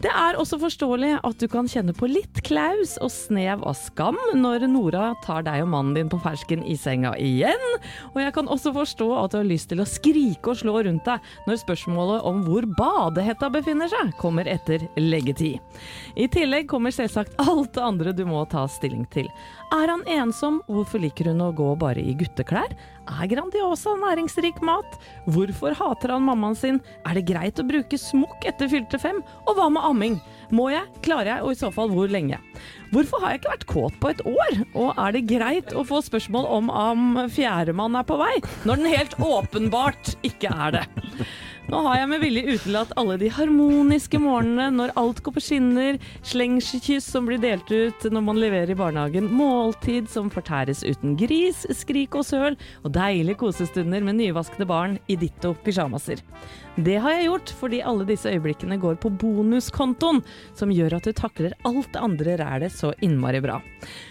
[0.00, 4.16] Det er også forståelig at du kan kjenne på litt klaus og snev av skam
[4.32, 7.66] når Nora tar deg og mannen din på fersken i senga igjen,
[8.14, 11.04] og jeg kan også forstå at du har lyst til å skrike og slå rundt
[11.04, 15.60] deg når spørsmålet om hvor badehetta befinner seg, kommer etter leggetid.
[16.16, 19.28] I tillegg kommer selvsagt alt det andre du må ta stilling til.
[19.76, 20.62] Er han ensom?
[20.70, 22.72] Hvorfor liker hun å gå bare i gutteklær?
[23.10, 24.96] Er Grandiosa næringsrik mat?
[25.30, 26.80] Hvorfor hater han mammaen sin?
[27.06, 29.20] Er det greit å bruke smokk etter fylte fem?
[29.46, 30.20] Og hva med amming?
[30.54, 30.86] Må jeg?
[31.04, 31.44] Klarer jeg?
[31.46, 32.40] Og i så fall hvor lenge?
[32.90, 34.56] Hvorfor har jeg ikke vært kåt på et år?
[34.74, 38.32] Og er det greit å få spørsmål om om fjerdemann er på vei,
[38.66, 40.84] når den helt åpenbart ikke er det?
[41.70, 46.00] Nå har jeg med vilje utelatt alle de harmoniske morgenene når alt går på skinner,
[46.26, 51.60] slengskyss som blir delt ut når man leverer i barnehagen, måltid som fortæres uten gris,
[51.78, 56.24] skrik og søl, og deilige kosestunder med nyvaskede barn i ditto pysjamaser.
[56.74, 60.24] Det har jeg gjort fordi alle disse øyeblikkene går på bonuskontoen,
[60.58, 63.60] som gjør at du takler alt det andre rælet så innmari bra.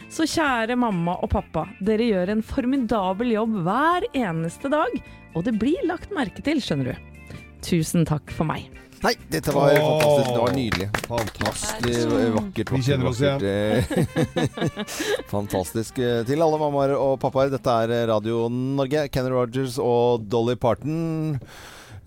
[0.08, 5.00] Så kjære mamma og pappa, dere gjør en formidabel jobb hver eneste dag,
[5.36, 7.19] og det blir lagt merke til, skjønner du.
[7.66, 8.70] Tusen takk for meg.
[9.00, 9.80] Nei, dette var Åh.
[9.80, 10.30] fantastisk.
[10.34, 10.88] Det var nydelig.
[11.08, 11.84] Fantastisk.
[11.86, 13.38] Det- Vakkert, Vi kjenner oss ja
[15.32, 15.96] Fantastisk.
[16.28, 19.06] Til alle mammaer og pappaer, dette er Radio Norge.
[19.14, 21.40] Kenny Rogers og Dolly Parton.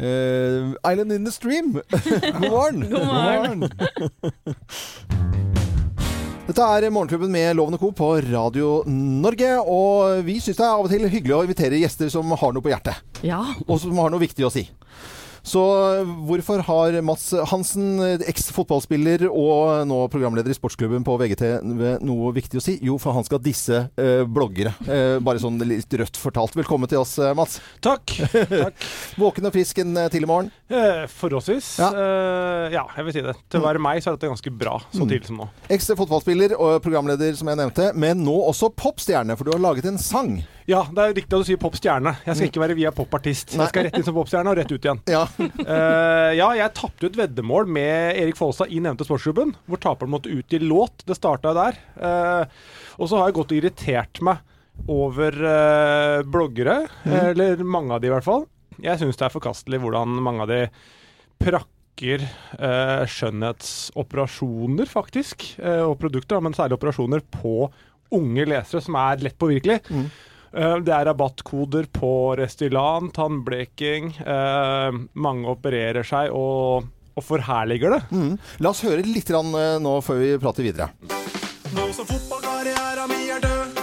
[0.03, 1.73] Uh, Island in the Stream.
[1.91, 2.85] God morgen.
[2.91, 3.69] God morgen.
[6.43, 7.93] Dette er Morgenklubben med Loven og Co.
[7.97, 9.55] på Radio Norge.
[9.63, 12.65] Og vi syns det er av og til hyggelig å invitere gjester som har noe
[12.65, 13.01] på hjertet.
[13.25, 14.67] Ja, Og som har noe viktig å si.
[15.43, 15.61] Så
[16.27, 17.99] hvorfor har Mats Hansen,
[18.31, 22.77] eks-fotballspiller og nå programleder i sportsklubben på VGTV, noe viktig å si?
[22.87, 24.75] Jo, for han skal disse eh, bloggere.
[24.87, 26.55] Eh, bare sånn litt rødt fortalt.
[26.59, 27.59] Velkommen til oss, eh, Mats.
[27.83, 28.15] Takk.
[28.23, 28.87] Takk.
[29.23, 30.53] Våken og frisk en eh, tidlig morgen.
[30.71, 31.75] Eh, forholdsvis.
[31.83, 31.91] Ja.
[31.91, 33.37] Eh, ja, jeg vil si det.
[33.51, 35.51] Til å være meg så er dette ganske bra så tidlig som nå.
[35.75, 39.99] Eks-fotballspiller og programleder, som jeg nevnte, men nå også popstjerne, for du har laget en
[40.01, 40.37] sang.
[40.71, 42.13] Ja, det er riktig at du sier popstjerne.
[42.27, 43.55] Jeg skal ikke være via popartist.
[43.57, 45.01] Jeg skal rett inn som popstjerne og rett ut igjen.
[45.11, 45.25] Ja.
[45.41, 50.31] uh, ja, jeg tapte ut veddemål med Erik Folstad i nevnte sportsklubben, hvor taperen måtte
[50.31, 51.03] ut i låt.
[51.09, 51.73] Det starta der.
[51.99, 52.45] Uh,
[53.01, 54.37] og så har jeg gått og irritert meg
[54.91, 58.47] over uh, bloggere, eller mange av de i hvert fall.
[58.83, 60.63] Jeg syns det er forkastelig hvordan mange av de
[61.43, 61.71] prakker
[63.13, 65.45] skjønnhetsoperasjoner, faktisk,
[65.87, 67.69] og produkter, men særlig operasjoner på
[68.17, 69.79] unge lesere, som er lett påvirkelig.
[69.89, 70.07] Eh,
[70.53, 74.11] Det er rabattkoder på Restylan, tannbleking.
[74.21, 76.85] eh, mange opererer seg og,
[77.17, 78.01] og forherliger det.
[78.13, 78.35] Mm.
[78.61, 80.91] La oss høre litt eh, nå før vi prater videre.
[81.73, 83.81] Nå som fotballkarrieren min er død,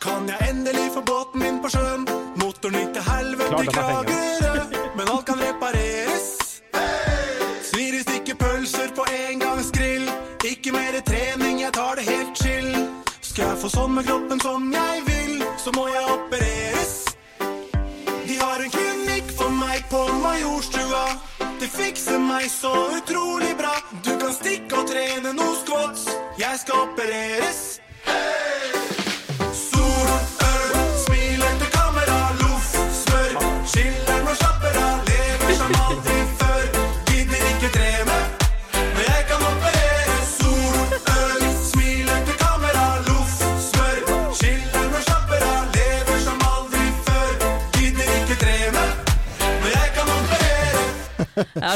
[0.00, 2.08] kan jeg endelig få båten min på sjøen.
[2.40, 6.30] Motoren gikk til helvete i er Kragerø, men alt kan repareres.
[7.68, 10.08] Svir i stykker pølser på engangsgrill.
[10.48, 12.72] Ikke mer trening, jeg tar det helt chill.
[13.20, 14.95] Skal jeg få sommerkroppen som jeg
[22.46, 23.15] fikser meg så utrolig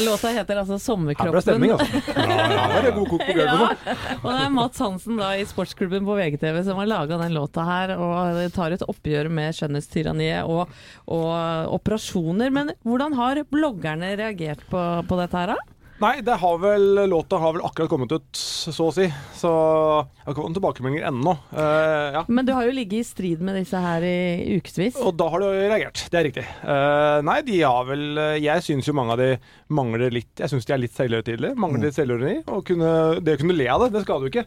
[0.06, 1.42] Låta heter altså Her ble 'Sommerkroppen'.
[1.44, 2.02] stemning, altså.
[2.20, 3.96] Ja, ja, ja, det god kok på gulvet nå.
[4.22, 7.64] Og det er Mats Hansen da i sportsklubben på VGTV som har laga den låta
[7.66, 10.70] her, og tar et oppgjør med skjønnhetstyranniet og,
[11.10, 12.50] og operasjoner.
[12.54, 15.79] Men hvordan har bloggerne reagert på, på dette her, da?
[16.00, 19.04] Nei, det har vel, låta har vel akkurat kommet ut, så å si.
[19.36, 21.34] Så jeg har ikke fått tilbakemeldinger ennå.
[21.52, 22.22] Uh, ja.
[22.32, 24.96] Men du har jo ligget i strid med disse her i ukevis.
[25.04, 26.06] Og da har du reagert.
[26.08, 26.46] Det er riktig.
[26.64, 29.30] Uh, nei, de har vel Jeg syns jo mange av de
[29.76, 31.60] mangler litt Jeg syns de er litt selvhøytidelige.
[31.60, 32.38] Mangler litt selvironi.
[32.48, 34.46] Og kunne, det å kunne le av det, det skal du ikke.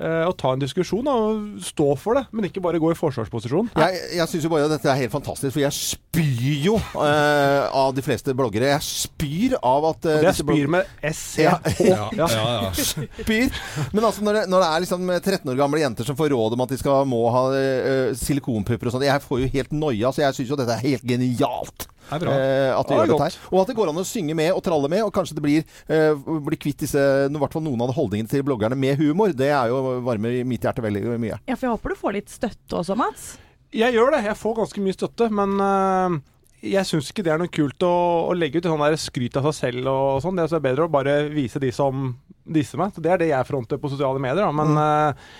[0.00, 3.66] Eh, å ta en diskusjon og stå for det, men ikke bare gå i forsvarsposisjon.
[3.76, 7.66] Jeg, jeg syns jo bare at dette er helt fantastisk, for jeg spyr jo eh,
[7.82, 8.70] av de fleste bloggere.
[8.72, 11.44] Jeg spyr av at eh, Det er spyr med SC.
[11.44, 12.08] Ja, Ja.
[12.16, 12.72] Ja, ja.
[13.20, 13.52] spyr.
[13.92, 16.56] Men altså, når det, når det er liksom 13 år gamle jenter som får råd
[16.56, 20.14] om at de skal, må ha eh, silikonpupper og sånn, jeg får jo helt noia,
[20.16, 21.90] så jeg syns jo dette er helt genialt.
[22.10, 22.26] Er.
[22.30, 23.38] Eh, at de Ja, gjør det dette her.
[23.50, 25.64] Og at det går an å synge med og tralle med, og kanskje det blir,
[25.88, 26.98] eh, blir kvitt disse,
[27.30, 29.32] i hvert fall noen av holdningene til bloggerne med humor.
[29.36, 31.38] Det er jo varmer i mitt hjerte veldig mye.
[31.46, 33.38] Ja, for jeg håper du får litt støtte også, Mats.
[33.72, 34.24] Jeg gjør det.
[34.26, 36.20] Jeg får ganske mye støtte, men uh
[36.60, 37.92] jeg syns ikke det er noe kult å,
[38.28, 40.36] å legge ut sånn der skryt av seg selv og sånn.
[40.36, 42.10] Det er bedre å bare vise de som
[42.44, 42.92] disser meg.
[42.92, 44.44] Så Det er det jeg fronter på sosiale medier.
[44.44, 44.52] Da.
[44.52, 45.30] Men øh,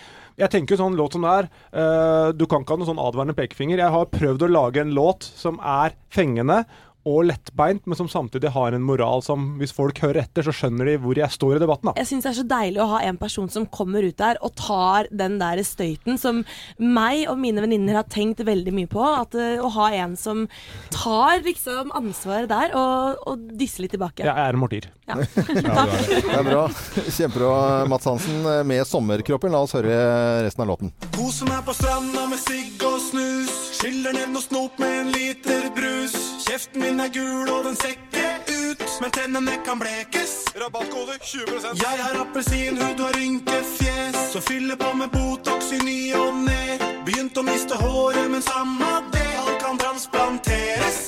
[0.40, 1.50] jeg tenker sånn låt som det er.
[1.76, 3.82] uh, du kan ikke ha noen sånn advarende pekefinger.
[3.82, 6.62] Jeg har prøvd å lage en låt som er fengende.
[7.08, 10.84] Og lettbeint, men som samtidig har en moral som hvis folk hører etter, så skjønner
[10.90, 11.88] de hvor jeg står i debatten.
[11.90, 11.94] da.
[11.96, 14.52] Jeg syns det er så deilig å ha en person som kommer ut der og
[14.58, 16.42] tar den der støyten som
[16.76, 19.00] meg og mine venninner har tenkt veldig mye på.
[19.00, 20.46] At eh, Å ha en som
[20.92, 24.24] tar liksom ansvaret der og, og disser litt tilbake.
[24.26, 24.90] Jeg er en martyr.
[25.08, 25.16] Ja.
[25.50, 26.66] Det er bra.
[27.08, 29.50] Kjempebra, Mats Hansen eh, med 'Sommerkroppen'.
[29.50, 29.96] La oss høre
[30.44, 30.92] resten av låten.
[31.16, 33.56] Kose meg på stranda med sigg og snus.
[33.80, 36.29] Skyller ned noe snop med en liter brus.
[36.50, 38.80] Kjeften min er gul, og den ser ikke ut.
[39.00, 40.32] Men tennene kan blekes.
[40.58, 44.16] Rabattkode 20 Jeg har appelsinhud og rynkefjes.
[44.32, 46.78] Så fyller på med Botox i ny og ne.
[47.06, 49.28] Begynt å miste håret, men samme det.
[49.44, 50.98] Alt kan transplanteres.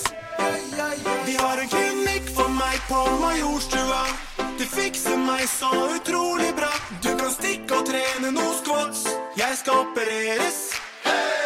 [1.26, 4.04] De har en klinikk for meg på Majorstua.
[4.38, 6.70] De fikser meg så utrolig bra.
[7.02, 9.08] Du kan stikke og trene noe squats.
[9.42, 10.68] Jeg skal opereres.
[11.02, 11.41] Sol,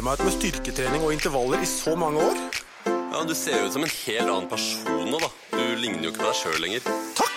[0.00, 2.42] jeg meg ut med styrketrening og intervaller i så mange år.
[2.86, 5.30] Ja, Du ser jo ut som en helt annen person nå, da.
[5.56, 6.92] Du ligner jo ikke på deg sjøl lenger.
[7.16, 7.35] Takk!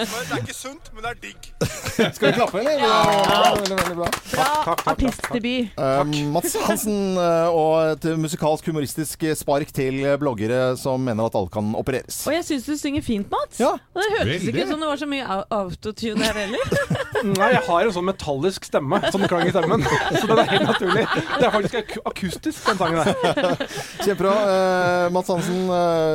[0.00, 1.42] Det er ikke sunt, men det er digg.
[2.14, 2.78] Skal vi klappe, eller?
[2.78, 4.08] Ja, veldig, veldig bra.
[4.30, 5.78] Bra artistdebut.
[5.78, 11.50] Uh, Mats Hansen uh, og et musikalsk humoristisk spark til bloggere som mener at alle
[11.52, 12.22] kan opereres.
[12.28, 13.60] Og jeg syns du synger fint, Mats.
[13.60, 13.74] Ja.
[13.76, 14.52] Og det hørtes Veldig.
[14.52, 16.74] ikke ut som det var så mye autotune her heller.
[17.40, 19.84] Nei, jeg har en sånn metallisk stemme som klang i stemmen.
[19.84, 21.06] Så det er helt naturlig.
[21.12, 23.64] Det er faktisk ak akustisk, den sangen der.
[24.06, 24.36] Kjempebra.
[24.40, 25.60] Uh, Mats Hansen,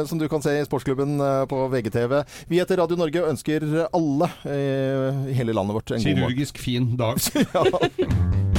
[0.09, 1.17] som du kan se i Sportsklubben
[1.51, 2.17] på VGTV.
[2.49, 6.17] Vi heter Radio Norge og ønsker alle i hele landet vårt en god morgen.
[6.17, 7.19] Kirurgisk fin dag.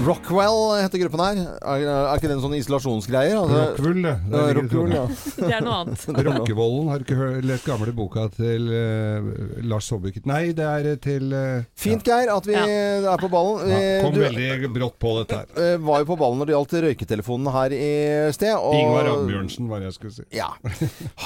[0.00, 1.38] Rockwell heter gruppen her.
[1.60, 3.34] Er, er ikke det en sånn isolasjonsgreier?
[3.36, 4.12] Altså, Rockwool, det.
[4.32, 5.02] Det er, Rockwool, ja.
[5.40, 6.04] Det er noe annet.
[6.30, 6.88] Rockevollen.
[6.90, 9.28] Har du ikke lest gamle boka til uh,
[9.68, 13.68] Lars Saabye Nei, det er til uh, Fint, Geir, at vi er på ballen.
[13.68, 15.50] ja, Eh, Kom du veldig brått på dette her.
[15.56, 17.90] Uh, var jo på ballen når det gjaldt røyketelefonen her i
[18.36, 18.54] sted.
[18.56, 20.26] Og Ingvar Ambjørnsen, var det jeg skulle si.
[20.36, 20.48] Ja.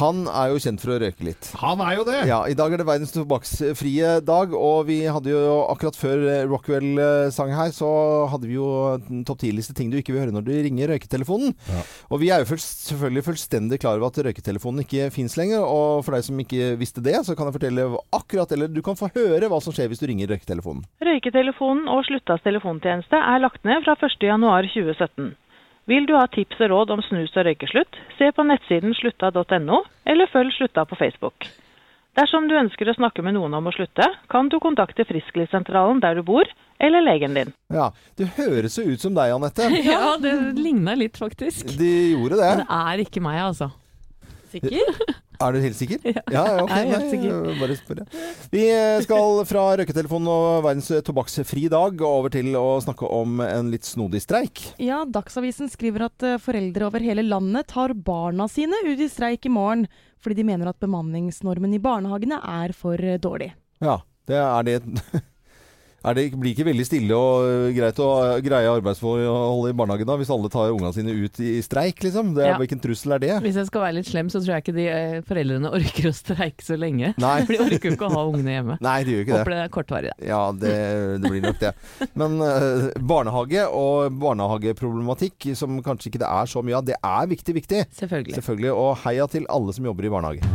[0.01, 1.51] Han er jo kjent for å røyke litt.
[1.63, 2.19] Han er jo det!
[2.31, 6.43] Ja, I dag er det verdens tobakksfrie dag, og vi hadde jo akkurat før eh,
[6.51, 7.89] Rockwell eh, sang her, så
[8.33, 8.64] hadde vi jo
[9.09, 11.55] en topp ti-liste ting du ikke vil høre når du ringer røyketelefonen.
[12.11, 15.65] Og vi er jo selvfølgelig fullstendig klar over at røyketelefonen ikke fins lenger.
[15.65, 18.99] Og for deg som ikke visste det, så kan jeg fortelle akkurat, eller du kan
[18.99, 20.85] få høre hva som skjer hvis du ringer røyketelefonen.
[21.05, 25.35] Røyketelefonen og Sluttas telefontjeneste er lagt ned fra 1.1.2017.
[25.91, 30.31] Vil du ha tips og råd om snus og røykeslutt, se på nettsiden slutta.no, eller
[30.33, 31.51] følg Slutta på Facebook.
[32.17, 36.17] Dersom du ønsker å snakke med noen om å slutte, kan du kontakte Frisklivssentralen der
[36.17, 37.53] du bor, eller legen din.
[37.73, 39.69] Ja, Det høres jo ut som deg, Anette.
[39.87, 40.35] Ja, det
[40.67, 41.69] ligna litt, faktisk.
[41.79, 42.51] De gjorde det.
[42.51, 43.71] Men det er ikke meg, altså.
[44.55, 44.81] Sikker?
[45.43, 45.99] Er du helt sikker?
[46.07, 46.71] Ja, ja ok.
[46.71, 47.39] Jeg er helt sikker.
[47.43, 48.01] Nei, bare spør.
[48.53, 48.61] Vi
[49.03, 54.23] skal fra røyketelefonen og verdens tobakksfri dag over til å snakke om en litt snodig
[54.23, 54.63] streik.
[54.79, 59.51] Ja, Dagsavisen skriver at eh, foreldre over hele landet tar barna sine ut i streik
[59.51, 59.89] i morgen,
[60.23, 63.51] fordi de mener at bemanningsnormen i barnehagene er for eh, dårlig.
[63.83, 63.99] Ja,
[64.31, 65.25] det er det
[66.13, 70.17] det, Blir ikke veldig stille og øh, greit å øh, greie arbeidsforhold i barnehagen da,
[70.21, 72.35] hvis alle tar ungene sine ut i streik, liksom?
[72.37, 72.59] Det, Ja.
[72.61, 73.31] Hvilken trussel er det?
[73.47, 76.13] Hvis jeg skal være litt slem, så tror jeg ikke de eh, foreldrene orker å
[76.15, 77.15] streike så lenge.
[77.23, 77.39] Nei.
[77.47, 78.77] For de orker jo ikke å ha ungene hjemme.
[78.85, 79.57] Nei, de gjør ikke Håper det.
[79.57, 80.13] det er kortvarig.
[80.13, 80.29] da.
[80.29, 80.75] Ja, det,
[81.25, 81.73] det blir nok det.
[82.21, 87.33] Men uh, barnehage og barnehageproblematikk, som kanskje ikke det er så mye av, det er
[87.33, 87.85] viktig, viktig.
[88.03, 88.37] Selvfølgelig.
[88.39, 88.73] Selvfølgelig.
[88.77, 90.55] Og heia til alle som jobber i barnehage.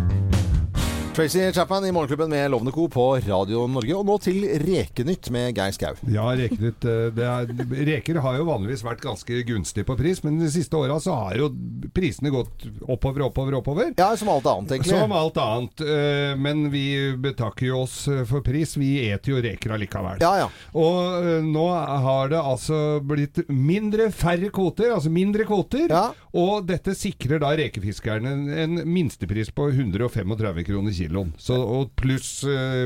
[1.15, 2.87] Tracy Chapman i Morgenklubben med Lovende Co.
[2.89, 3.91] på Radio Norge.
[3.97, 5.97] Og nå til Rekenytt med Geir Skau.
[6.07, 7.49] Ja, rekenytt, eh, det er,
[7.89, 11.35] reker har jo vanligvis vært ganske gunstig på pris, men de siste åra så har
[11.41, 11.49] jo
[11.97, 13.89] prisene gått oppover, oppover, oppover.
[13.99, 14.93] Ja, som alt annet, egentlig.
[14.95, 15.83] Som alt annet.
[15.83, 16.85] eh, Men vi
[17.19, 18.77] betakker jo oss eh, for pris.
[18.79, 20.23] Vi eter jo reker allikevel.
[20.23, 20.47] Ja, ja.
[20.71, 21.67] Og nå
[22.05, 25.91] har det altså blitt mindre, færre kvoter, altså mindre kvoter.
[26.37, 31.07] Og dette sikrer da rekefiskerne en, en minstepris på 135 kroner kiloen.
[31.41, 32.85] Så, og pluss eh,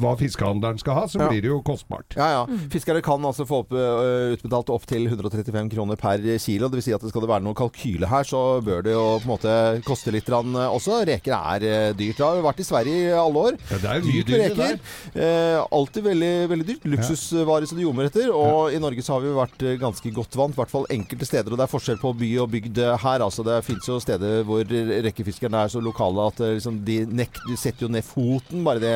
[0.00, 1.28] hva fiskehandleren skal ha, så Ja.
[1.28, 2.16] blir det jo kostbart.
[2.16, 2.58] Ja, ja.
[2.70, 6.68] Fiskere kan altså få opp, uh, utbetalt opp til 135 kroner per kilo.
[6.68, 9.18] Det vil si at det skal det være noe kalkyle her, så bør det jo
[9.18, 11.00] på en måte koste litt grann eh, også.
[11.08, 12.18] Reker er eh, dyrt.
[12.18, 13.58] Det har jo vært i Sverige i alle år.
[13.70, 14.78] Ja, det er jo mye Dyrt med reker.
[15.14, 16.86] Eh, alltid veldig, veldig dyrt.
[16.94, 18.30] Luksusvare som det ljomer etter.
[18.34, 21.52] Og i Norge så har vi vært ganske godt vant, i hvert fall enkelte steder.
[21.52, 23.24] Og det er forskjell på by og bygd her.
[23.24, 24.64] Altså, det fins jo steder hvor
[25.08, 28.94] rekefiskerne er så lokale at liksom, de, nek de setter jo ned foten bare det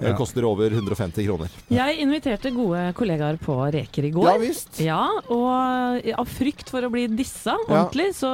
[0.00, 0.14] eh, Ja.
[0.16, 1.48] koster over 150 kroner.
[1.72, 4.28] Jeg inviterte gode kollegaer på reker i går.
[4.30, 4.80] Ja, visst.
[4.84, 8.32] Ja, og av frykt for å bli dissa ordentlig, så,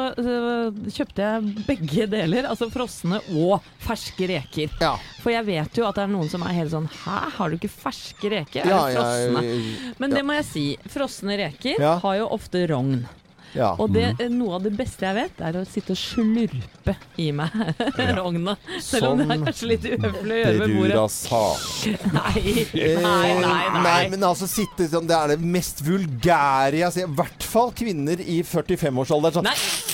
[0.94, 2.48] kjøpte jeg begge deler.
[2.50, 4.70] Altså frosne og ferske reker.
[4.80, 4.96] Ja.
[5.22, 7.56] For jeg vet jo at det er noen som er helt sånn Hæ, har du
[7.56, 8.64] ikke ferske reker?
[8.64, 9.94] Er Ja, det frosne?
[9.98, 10.16] Men ja.
[10.16, 10.64] det må jeg si.
[10.92, 11.98] Frosne reker Ja.
[11.98, 13.06] har jo ofte rogn.
[13.54, 13.70] Ja.
[13.78, 17.54] Og det, noe av det beste jeg vet, er å sitte og slurpe i meg
[18.18, 18.56] rogna.
[18.82, 20.94] Selv om det er kanskje litt uhøflig å gjøre ved bordet.
[20.94, 21.42] Berura sa.
[22.14, 23.82] Nei, Eh, nei, nei.
[23.84, 24.00] nei.
[24.10, 27.08] men altså sitte sånn Det er det mest vulgære jeg ser.
[27.08, 29.38] I hvert fall kvinner i 45-årsalderen.
[29.38, 29.93] Sånn.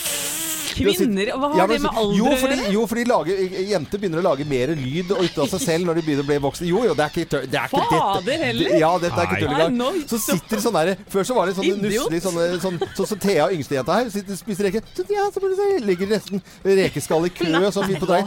[0.80, 1.30] Kvinner?
[1.36, 2.72] Hva har Ja, det med alder jo, å fordi, gjøre?
[2.74, 6.00] jo, fordi lager, jenter begynner å lage mer lyd og ut av seg selv når
[6.00, 6.66] de begynner å bli voksne.
[6.70, 8.44] Jo, jo, det er ikke, det er ikke Fader dette.
[8.44, 8.76] heller.
[8.80, 10.00] Ja, dette er ikke tull engang.
[10.10, 13.06] Så sitter det sånn der Før så var det sånn nusselige nusselig sånn som så,
[13.12, 14.82] så Thea, yngstejenta her, sitter og spiser reker.
[14.96, 18.22] Så, ja, så blir det så, ligger nesten rekeskall i kø sånn midt på deg.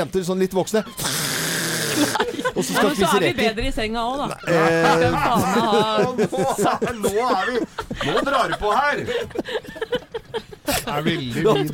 [0.00, 0.84] Jenter sånn litt voksne.
[2.56, 4.36] Og så Ja, men så er vi bedre i senga òg, da.
[4.48, 7.60] Eh, Skal nå, ha Nå er vi
[8.08, 9.02] Nå drar du på her!
[10.68, 11.72] Er veldig fin.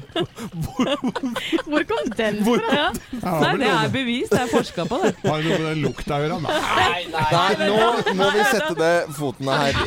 [1.70, 2.72] Hvor kom den fra?
[2.76, 2.86] Ja.
[3.22, 4.30] Nei, det er bevis.
[4.32, 5.12] Det er forska på, det.
[5.26, 6.38] Har du noe med den lukta å gjøre?
[6.46, 9.80] Nei, Nei, nå må vi sette ned fotene her.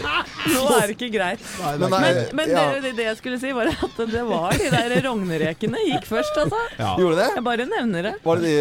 [0.50, 1.48] Nå er det ikke greit.
[1.80, 1.98] Men,
[2.38, 2.66] Men, ja.
[2.84, 6.62] det, det jeg skulle si, var at det var de der rognerekene gikk først, altså.
[6.80, 6.94] Ja.
[7.00, 7.30] Gjorde det?
[7.38, 8.16] Jeg bare nevner det.
[8.26, 8.56] Var det.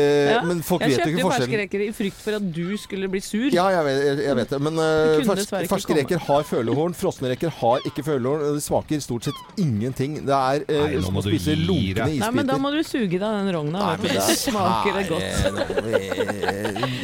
[0.48, 2.64] Men folk vet jo ikke ikke Jeg kjøpte ferske reker i frykt for at du
[2.80, 3.48] skulle bli sur.
[3.54, 4.60] Ja, jeg vet, jeg, jeg vet det.
[4.66, 6.96] Men uh, ferske reker har følehorn.
[6.98, 8.44] Frosne reker har ikke følehorn.
[8.58, 10.20] De smaker stort sett ingenting.
[10.28, 12.18] Det er eh, Nei, nå som må å du spise gi lunkne deg.
[12.20, 13.94] Nei, men da må du suge deg den rogna.
[13.96, 14.18] vet du.
[14.18, 16.28] Da smaker det godt.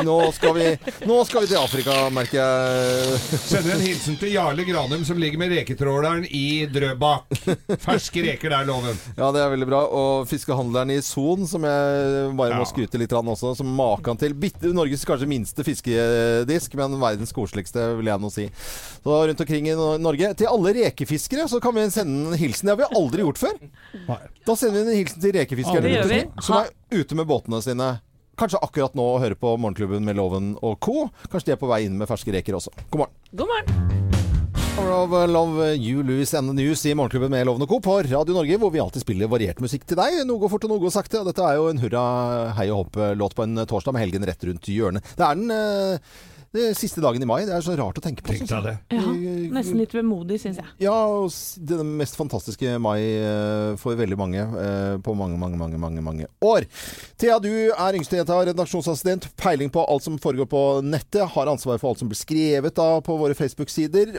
[0.05, 0.67] Nå skal vi,
[1.09, 3.19] nå skal vi til Afrika, merker jeg.
[3.41, 7.33] Sender en hilsen til Jarle Granum som ligger med reketråleren i Drøbak.
[7.85, 8.99] Ferske reker der, loven.
[9.17, 9.83] Ja, det er veldig bra.
[9.89, 12.69] Og fiskehandleren i Son, som jeg bare må Ja.
[12.69, 17.89] skryte litt av også, som maken til bitte, Norges kanskje minste fiskedisk, men verdens koseligste,
[17.99, 18.49] vil jeg nå si.
[19.05, 20.33] Så rundt omkring i Nor- Norge.
[20.39, 22.69] Til alle rekefiskere så kan vi sende en hilsen.
[22.69, 24.19] Det har vi aldri gjort før.
[24.45, 27.91] Da sender vi en hilsen til rekefiskerne rundt omkring, som er ute med båtene sine.
[28.35, 31.07] Kanskje akkurat nå og hører på Morgenklubben med Loven og co.
[31.31, 32.75] Kanskje de er på vei inn med ferske reker også.
[32.91, 33.15] God morgen.
[33.39, 34.01] God morgen.
[34.75, 37.79] Of Love You Louis and the News i Morgenklubben med Loven og Co.
[37.79, 40.25] på Radio Norge, hvor vi alltid spiller variert musikk til deg.
[40.27, 41.21] Noe går fort og noe går sakte.
[41.23, 42.03] Og dette er jo en hurra
[42.59, 45.07] hei og hopp-låt på en torsdag med helgen rett rundt hjørnet.
[45.15, 46.17] Det er den eh,
[46.55, 47.41] det er siste dagen i mai.
[47.49, 48.31] Det er så rart å tenke på.
[48.31, 48.51] Tenk jeg.
[48.53, 48.75] deg det.
[48.95, 50.69] Ja, nesten litt vemodig, syns jeg.
[50.85, 55.35] Ja, og det er den mest fantastiske mai eh, for veldig mange eh, på mange,
[55.41, 56.69] mange, mange mange, mange år.
[57.19, 59.27] Thea, du er yngste jenta, redaksjonsassistent.
[59.41, 61.25] Peiling på alt som foregår på nettet.
[61.35, 64.15] Har ansvar for alt som blir skrevet da på våre Facebook-sider.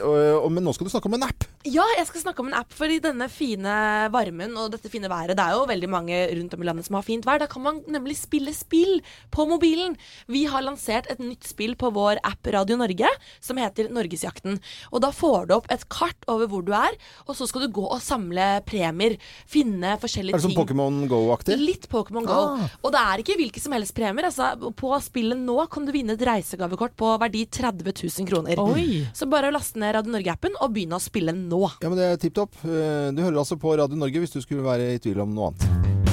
[0.52, 1.48] Men nå skal du snakke om en app.
[1.64, 2.76] Ja, jeg skal snakke om en app.
[2.76, 3.78] For i denne fine
[4.12, 7.00] varmen og dette fine været Det er jo veldig mange rundt om i landet som
[7.00, 7.40] har fint vær.
[7.40, 9.00] Da kan man nemlig spille spill
[9.32, 9.96] på mobilen.
[10.28, 13.10] Vi har lansert et nytt spill på vår app Radio Norge
[13.40, 14.58] som heter Norgesjakten.
[14.92, 16.96] Og da får du opp et kart over hvor du er,
[17.26, 19.16] og så skal du gå og samle premier.
[19.50, 20.38] Finne forskjellige ting.
[20.38, 20.60] Er det som ting.
[20.60, 21.58] Pokémon Go-aktig?
[21.60, 22.40] Litt Pokémon Go.
[22.56, 22.66] Ah.
[22.82, 24.28] Og det er ikke hvilke som helst premier.
[24.28, 28.62] Altså, på spillet nå kan du vinne et reisegavekort på verdi 30 000 kroner.
[28.62, 29.04] Oi.
[29.16, 31.62] Så bare laste ned Radio Norge-appen og begynne å spille nå.
[31.82, 32.58] Ja, men det er tipp topp.
[32.64, 35.52] Eh, Du hører altså på Radio Norge hvis du skulle være i tvil om noe
[35.52, 36.05] annet.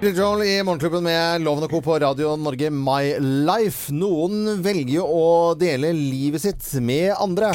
[0.00, 1.80] Bill Joel i Morgenklubben med Loven og Co.
[1.84, 3.92] på Radio Norge My Life.
[3.92, 7.52] Noen velger å dele livet sitt med andre.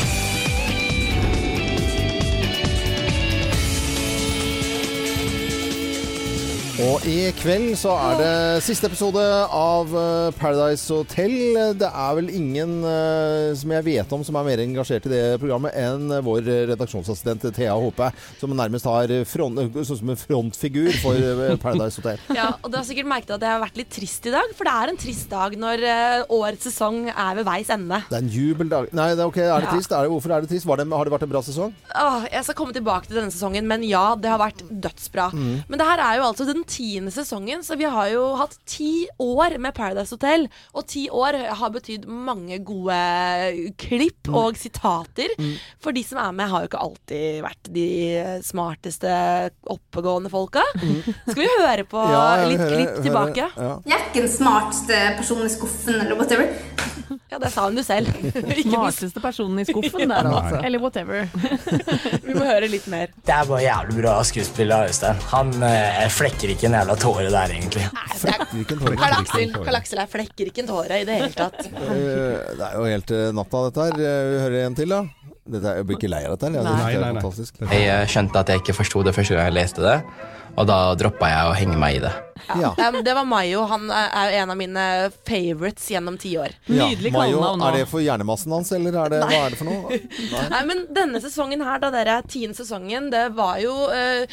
[6.75, 8.31] Og i kveld så er det
[8.65, 9.21] siste episode
[9.55, 11.31] av eh, Paradise Hotel.
[11.79, 15.21] Det er vel ingen eh, som jeg vet om som er mer engasjert i det
[15.39, 18.09] programmet enn vår redaksjonsassistent Thea Håpe,
[18.41, 22.19] som nærmest har front, sånn som en frontfigur for eh, Paradise Hotel.
[22.35, 24.67] Ja, og du har sikkert merket at jeg har vært litt trist i dag, for
[24.67, 25.85] det er en trist dag når
[26.35, 28.01] årets sesong er ved veis ende.
[28.09, 29.77] Det er en jubeldag Nei, det er ok, er det Ja.
[29.77, 29.95] trist?
[29.95, 30.67] Er det, hvorfor er det trist?
[30.67, 31.71] Var det, har det vært en bra sesong?
[32.03, 35.31] Åh, jeg skal komme tilbake til denne sesongen, men ja, det har vært dødsbra.
[35.31, 35.55] Mm.
[35.71, 39.07] Men det her er jo altså den tiende sesongen, så vi har jo hatt ti
[39.21, 40.47] år med Paradise Hotel.
[40.73, 42.99] Og ti år har betydd mange gode
[43.81, 44.35] klipp Mm.
[44.35, 45.29] og sitater.
[45.83, 47.85] For de som er med, har jo ikke alltid vært de
[48.41, 49.11] smarteste,
[49.69, 50.63] oppegående folka.
[51.29, 52.11] Skal vi høre på Mm.
[52.15, 53.33] Ja, litt hører, klipp tilbake?
[53.35, 53.51] tilbake?
[53.57, 53.79] ja.
[53.85, 56.49] Jeg er ikke den smarteste personen i skuffen, eller whatever.
[57.31, 58.07] Ja, det sa hun jo selv.
[58.65, 60.61] Smarteste personen i skuffen der, altså.
[60.65, 61.27] Eller whatever.
[62.25, 63.11] Vi må høre litt mer.
[63.25, 65.21] Det er bare jævlig bra skuespill av Øystein.
[65.33, 67.85] Han eh, flekker ikke en jævla tåre der, egentlig.
[68.95, 71.61] Karl Aksel her flekker ikke en tåre i det hele tatt.
[71.85, 73.99] Eh, Det er jo helt eh, natta, dette her.
[73.99, 75.01] Eh, Vi hører en til, da.
[75.45, 76.49] Dette er, jeg blir ikke lei av dette.
[76.49, 76.55] her.
[76.55, 77.21] Nei, det er nei,
[77.69, 77.81] nei.
[77.85, 79.97] Jeg skjønte at jeg ikke forsto det første gang jeg leste det,
[80.55, 82.13] og da droppa jeg å henge meg i det.
[82.47, 82.75] Ja.
[82.89, 83.61] Um, det var Mayo.
[83.69, 84.83] Han er er jo en av mine
[85.27, 86.53] favorites gjennom ti år.
[86.67, 89.99] Ja, Mayo, er det for hjernemassen hans, eller er det, hva er det for noe?
[90.33, 90.43] Nei.
[90.51, 94.25] Nei, men denne sesongen her, da dere tiende sesongen, det var jo uh,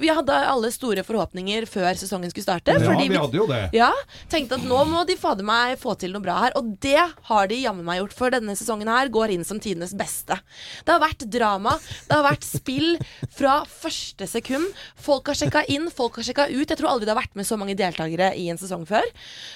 [0.00, 2.76] Vi hadde alle store forhåpninger før sesongen skulle starte.
[2.78, 3.62] Ja, fordi vi hadde jo det.
[3.76, 3.90] Ja,
[4.30, 6.56] Tenkte at nå må de fader meg få til noe bra her.
[6.58, 9.94] Og det har de jammen meg gjort, for denne sesongen her går inn som tidenes
[9.98, 10.38] beste.
[10.86, 11.76] Det har vært drama,
[12.06, 12.94] det har vært spill
[13.34, 14.70] fra første sekund.
[15.00, 16.66] Folk har sjekka inn, folk har sjekka ut.
[16.66, 19.06] Jeg tror aldri det har vært med så mange deltakere i en sesong før.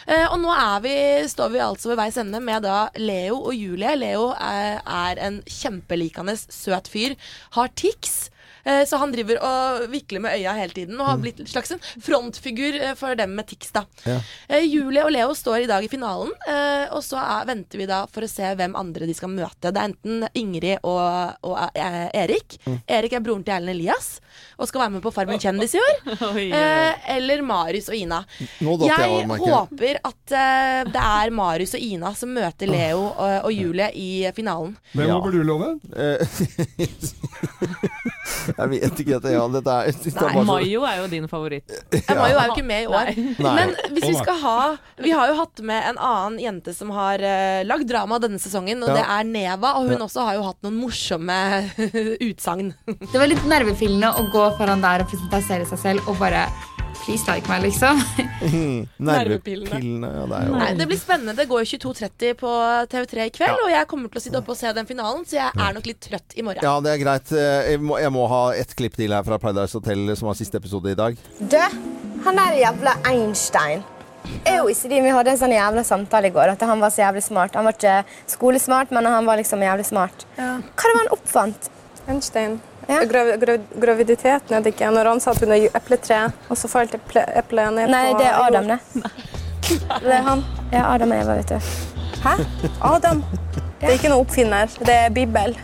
[0.06, 0.94] Eh, og nå er vi,
[1.30, 3.96] står vi altså ved veis ende med da Leo og Julie.
[4.00, 7.18] Leo er, er en kjempelikende søt fyr.
[7.58, 8.28] Har tics.
[8.64, 11.72] Eh, Så han driver og vikler med øya hele tiden og har blitt en slags
[12.02, 13.70] frontfigur eh, for dem med tics.
[13.74, 13.84] da.
[14.04, 14.18] Ja.
[14.48, 17.86] Eh, Julie og Leo står i dag i finalen, eh, og så er, venter vi
[17.90, 19.70] da for å se hvem andre de skal møte.
[19.70, 22.58] Det er enten Ingrid og, og eh, Erik.
[22.66, 22.78] Mm.
[22.98, 24.08] Erik er broren til Erlend Elias
[24.58, 25.96] og skal være med på Farmen kjendis i år.
[26.34, 26.46] Oi.
[26.54, 28.22] Eh, eller Marius og Ina.
[28.60, 33.90] Jeg håper at eh, det er Marius og Ina som møter Leo og, og Julie
[33.94, 34.74] i finalen.
[34.94, 35.80] Hvem håper du, Loven?
[38.54, 39.30] Jeg vet ikke dette.
[39.34, 41.72] Ja, dette er, det er Nei, Mayo er jo din favoritt.
[42.08, 43.10] Ja, Mayo er jo ikke med i år.
[43.42, 43.54] Nei.
[43.58, 44.56] Men hvis vi skal ha
[45.02, 48.82] Vi har jo hatt med en annen jente som har uh, lagd drama denne sesongen,
[48.84, 49.00] og Ja.
[49.00, 49.74] det er Neva.
[49.80, 50.04] Og hun Ja.
[50.06, 51.38] også har jo hatt noen morsomme
[52.28, 52.74] utsagn.
[52.86, 56.46] Det var litt nervepillende å gå foran der og presentere seg selv og bare
[57.02, 57.98] Please like meg, liksom.
[59.04, 59.80] Nervepillene.
[60.08, 61.34] Ja, det er jo Nei, det blir spennende.
[61.36, 62.52] Det går jo 22.30 på
[62.92, 65.38] TV3 i kveld, og jeg kommer til å sitte oppe og se den finalen, så
[65.40, 66.64] jeg er nok litt trøtt i morgen.
[66.64, 67.32] Ja, det er greit.
[67.34, 70.38] Eh, Jeg må, jeg må ha ett klipp til her fra Paradise Hotel, som var
[70.38, 71.18] siste episode i dag.
[71.40, 71.58] Du,
[72.24, 73.84] han der jævla Einstein.
[74.48, 76.92] Er jo ikke de, Vi hadde en sånn jævla samtale i går at han var
[76.94, 77.58] så jævlig smart.
[77.58, 77.98] Han var ikke
[78.32, 80.24] skolesmart, men han var liksom jævlig smart.
[80.38, 81.68] Hva det var han oppfant?
[82.08, 82.56] Einstein.
[82.88, 84.90] Grav, grav, graviditeten er det ikke.
[84.94, 88.70] Når han satt under epletreet, og så falt eplet ned på Nei, det er Adam,
[88.74, 88.80] det.
[90.04, 90.42] Det er han.
[90.72, 91.70] Ja, Adam og Eva, vet du.
[92.24, 92.34] Hæ?
[92.84, 93.22] Adam?
[93.80, 94.68] Det er ikke noe oppfinner.
[94.84, 95.56] Det er Bibel.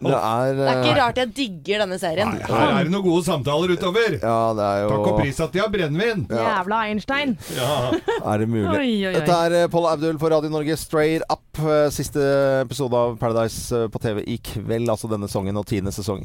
[0.00, 2.34] Det er, Det er ikke eh, rart jeg digger denne serien.
[2.44, 4.18] Her er det noen gode samtaler utover.
[4.20, 6.26] Ja, det er jo Takk og pris at de har brennevin.
[6.28, 7.36] Jævla Einstein.
[8.26, 8.66] Er det mulig?
[8.76, 9.12] Oi, oi, oi.
[9.16, 11.58] Dette er Pål Paul Abdul for Radio Norge Straight Up.
[11.62, 12.18] eh, Siste
[12.64, 16.24] episode av Paradise eh, på TV i kveld, altså denne songen og tiende sesong.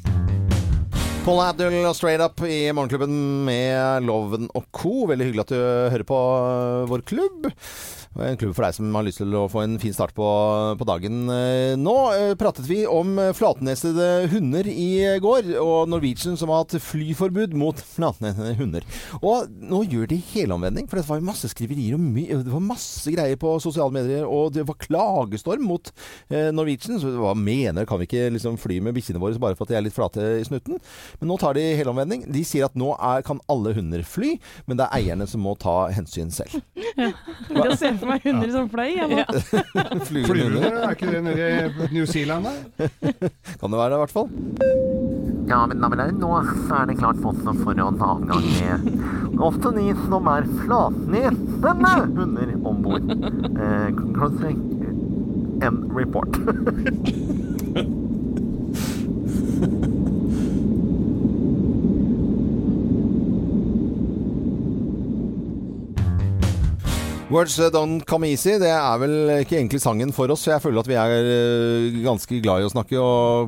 [1.21, 3.13] Paul Abdul og Straight Up i Morgenklubben
[3.45, 5.05] med Loven og co.
[5.11, 5.59] Veldig hyggelig at du
[5.93, 7.51] hører på eh, vår klubb.
[8.19, 10.25] En klubb for deg som har lyst til å få en fin start på,
[10.75, 11.21] på dagen.
[11.31, 14.89] Eh, Nå eh, pratet vi om flatnesede hunder i
[15.23, 18.83] går, og Norwegian som har hatt flyforbud mot flatnesede hunder.
[19.23, 23.13] Og nå gjør de helomvending, for det var jo masse skriverier og det var masse
[23.15, 25.93] greier på sosiale medier, og det var klagestorm mot
[26.27, 26.99] eh, Norwegian.
[26.99, 29.79] Så hva mener Kan vi ikke liksom fly med bikkjene våre bare for at de
[29.79, 30.83] er litt flate i snutten?
[31.21, 32.27] Men nå tar de helomvending.
[32.27, 34.35] De sier at nå er, kan alle hunder fly,
[34.67, 36.59] men det er eierne som må ta hensyn selv.
[37.01, 38.91] Jeg ser for meg hunder som fløy.
[38.97, 39.25] Ja.
[40.09, 42.53] Flygende er ikke det nede i New Zealand Da?
[43.61, 44.29] Kan det være det, i hvert fall.
[45.51, 49.41] Ja, men damer og herrer, nå er det klart oss for å ta avgang med
[49.41, 53.09] ofte de som er flatnesende hunder om bord.
[53.51, 54.61] Eh, crossing
[55.61, 56.39] and report.
[67.31, 70.43] Words Don't Come Easy, det er vel ikke egentlig sangen for oss.
[70.49, 73.47] Jeg føler at vi er eh, ganske glad i å snakke, og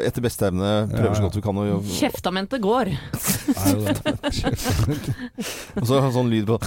[0.00, 2.88] etter beste evne prøver så godt vi kan å gjøre Kjeftamentet går.
[5.80, 6.56] Og så sånn lyd på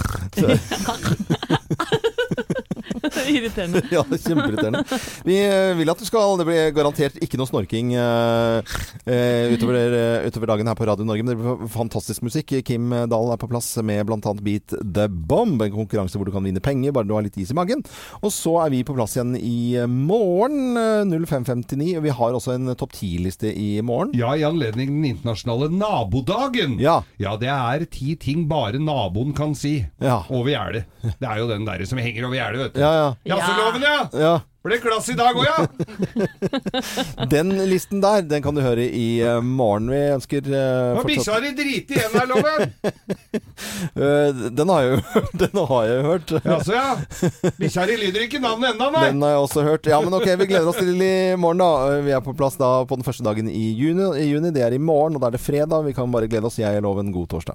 [3.34, 3.82] Irriterende.
[3.92, 4.82] ja, er kjempeirriterende.
[5.26, 8.74] Vi eh, vil at du skal Det blir garantert ikke noe snorking eh,
[9.08, 12.54] eh, utover, eh, utover dagen her på Radio Norge, men det blir fantastisk musikk.
[12.66, 14.34] Kim Dahl er på plass med bl.a.
[14.44, 17.52] Beat The Bomb, en konkurranse hvor du kan vinne penger, bare du har litt is
[17.54, 17.84] i magen.
[18.22, 21.96] Og så er vi på plass igjen i morgen eh, 05.59.
[21.98, 24.14] Og vi har også en topp 10-liste i morgen.
[24.18, 26.78] Ja, i anledning den internasjonale nabodagen.
[26.82, 27.00] Ja.
[27.20, 30.86] ja, det er ti ting bare naboen kan si over gjerdet.
[31.04, 32.80] Det er jo den der som henger over gjerdet, vet du.
[32.82, 33.13] Ja, ja.
[33.24, 34.00] Jazzeloven, ja!
[34.12, 34.34] Ja.
[34.64, 35.58] Ble klass i dag òg, ja!
[37.34, 39.90] Den listen der, den kan du høre i uh, morgen.
[39.92, 42.72] Vi ønsker uh, fortsatt bikkja di driter igjen her, Loven!
[43.92, 45.36] uh, den har jeg jo hørt.
[45.42, 46.32] Den har jeg jo hørt.
[46.48, 47.50] Jaså, ja.
[47.60, 49.04] Bikkja di lyder ikke navnet ennå, nei.
[49.10, 49.90] Den har jeg også hørt.
[49.92, 52.00] Ja, men ok, vi gleder oss til i morgen, da.
[52.08, 54.14] Vi er på plass da på den første dagen i juni.
[54.16, 54.48] I juni.
[54.56, 55.84] Det er i morgen, og da er det fredag.
[55.84, 56.56] Vi kan bare glede oss.
[56.62, 57.12] Jeg er Loven.
[57.12, 57.52] god torsdag.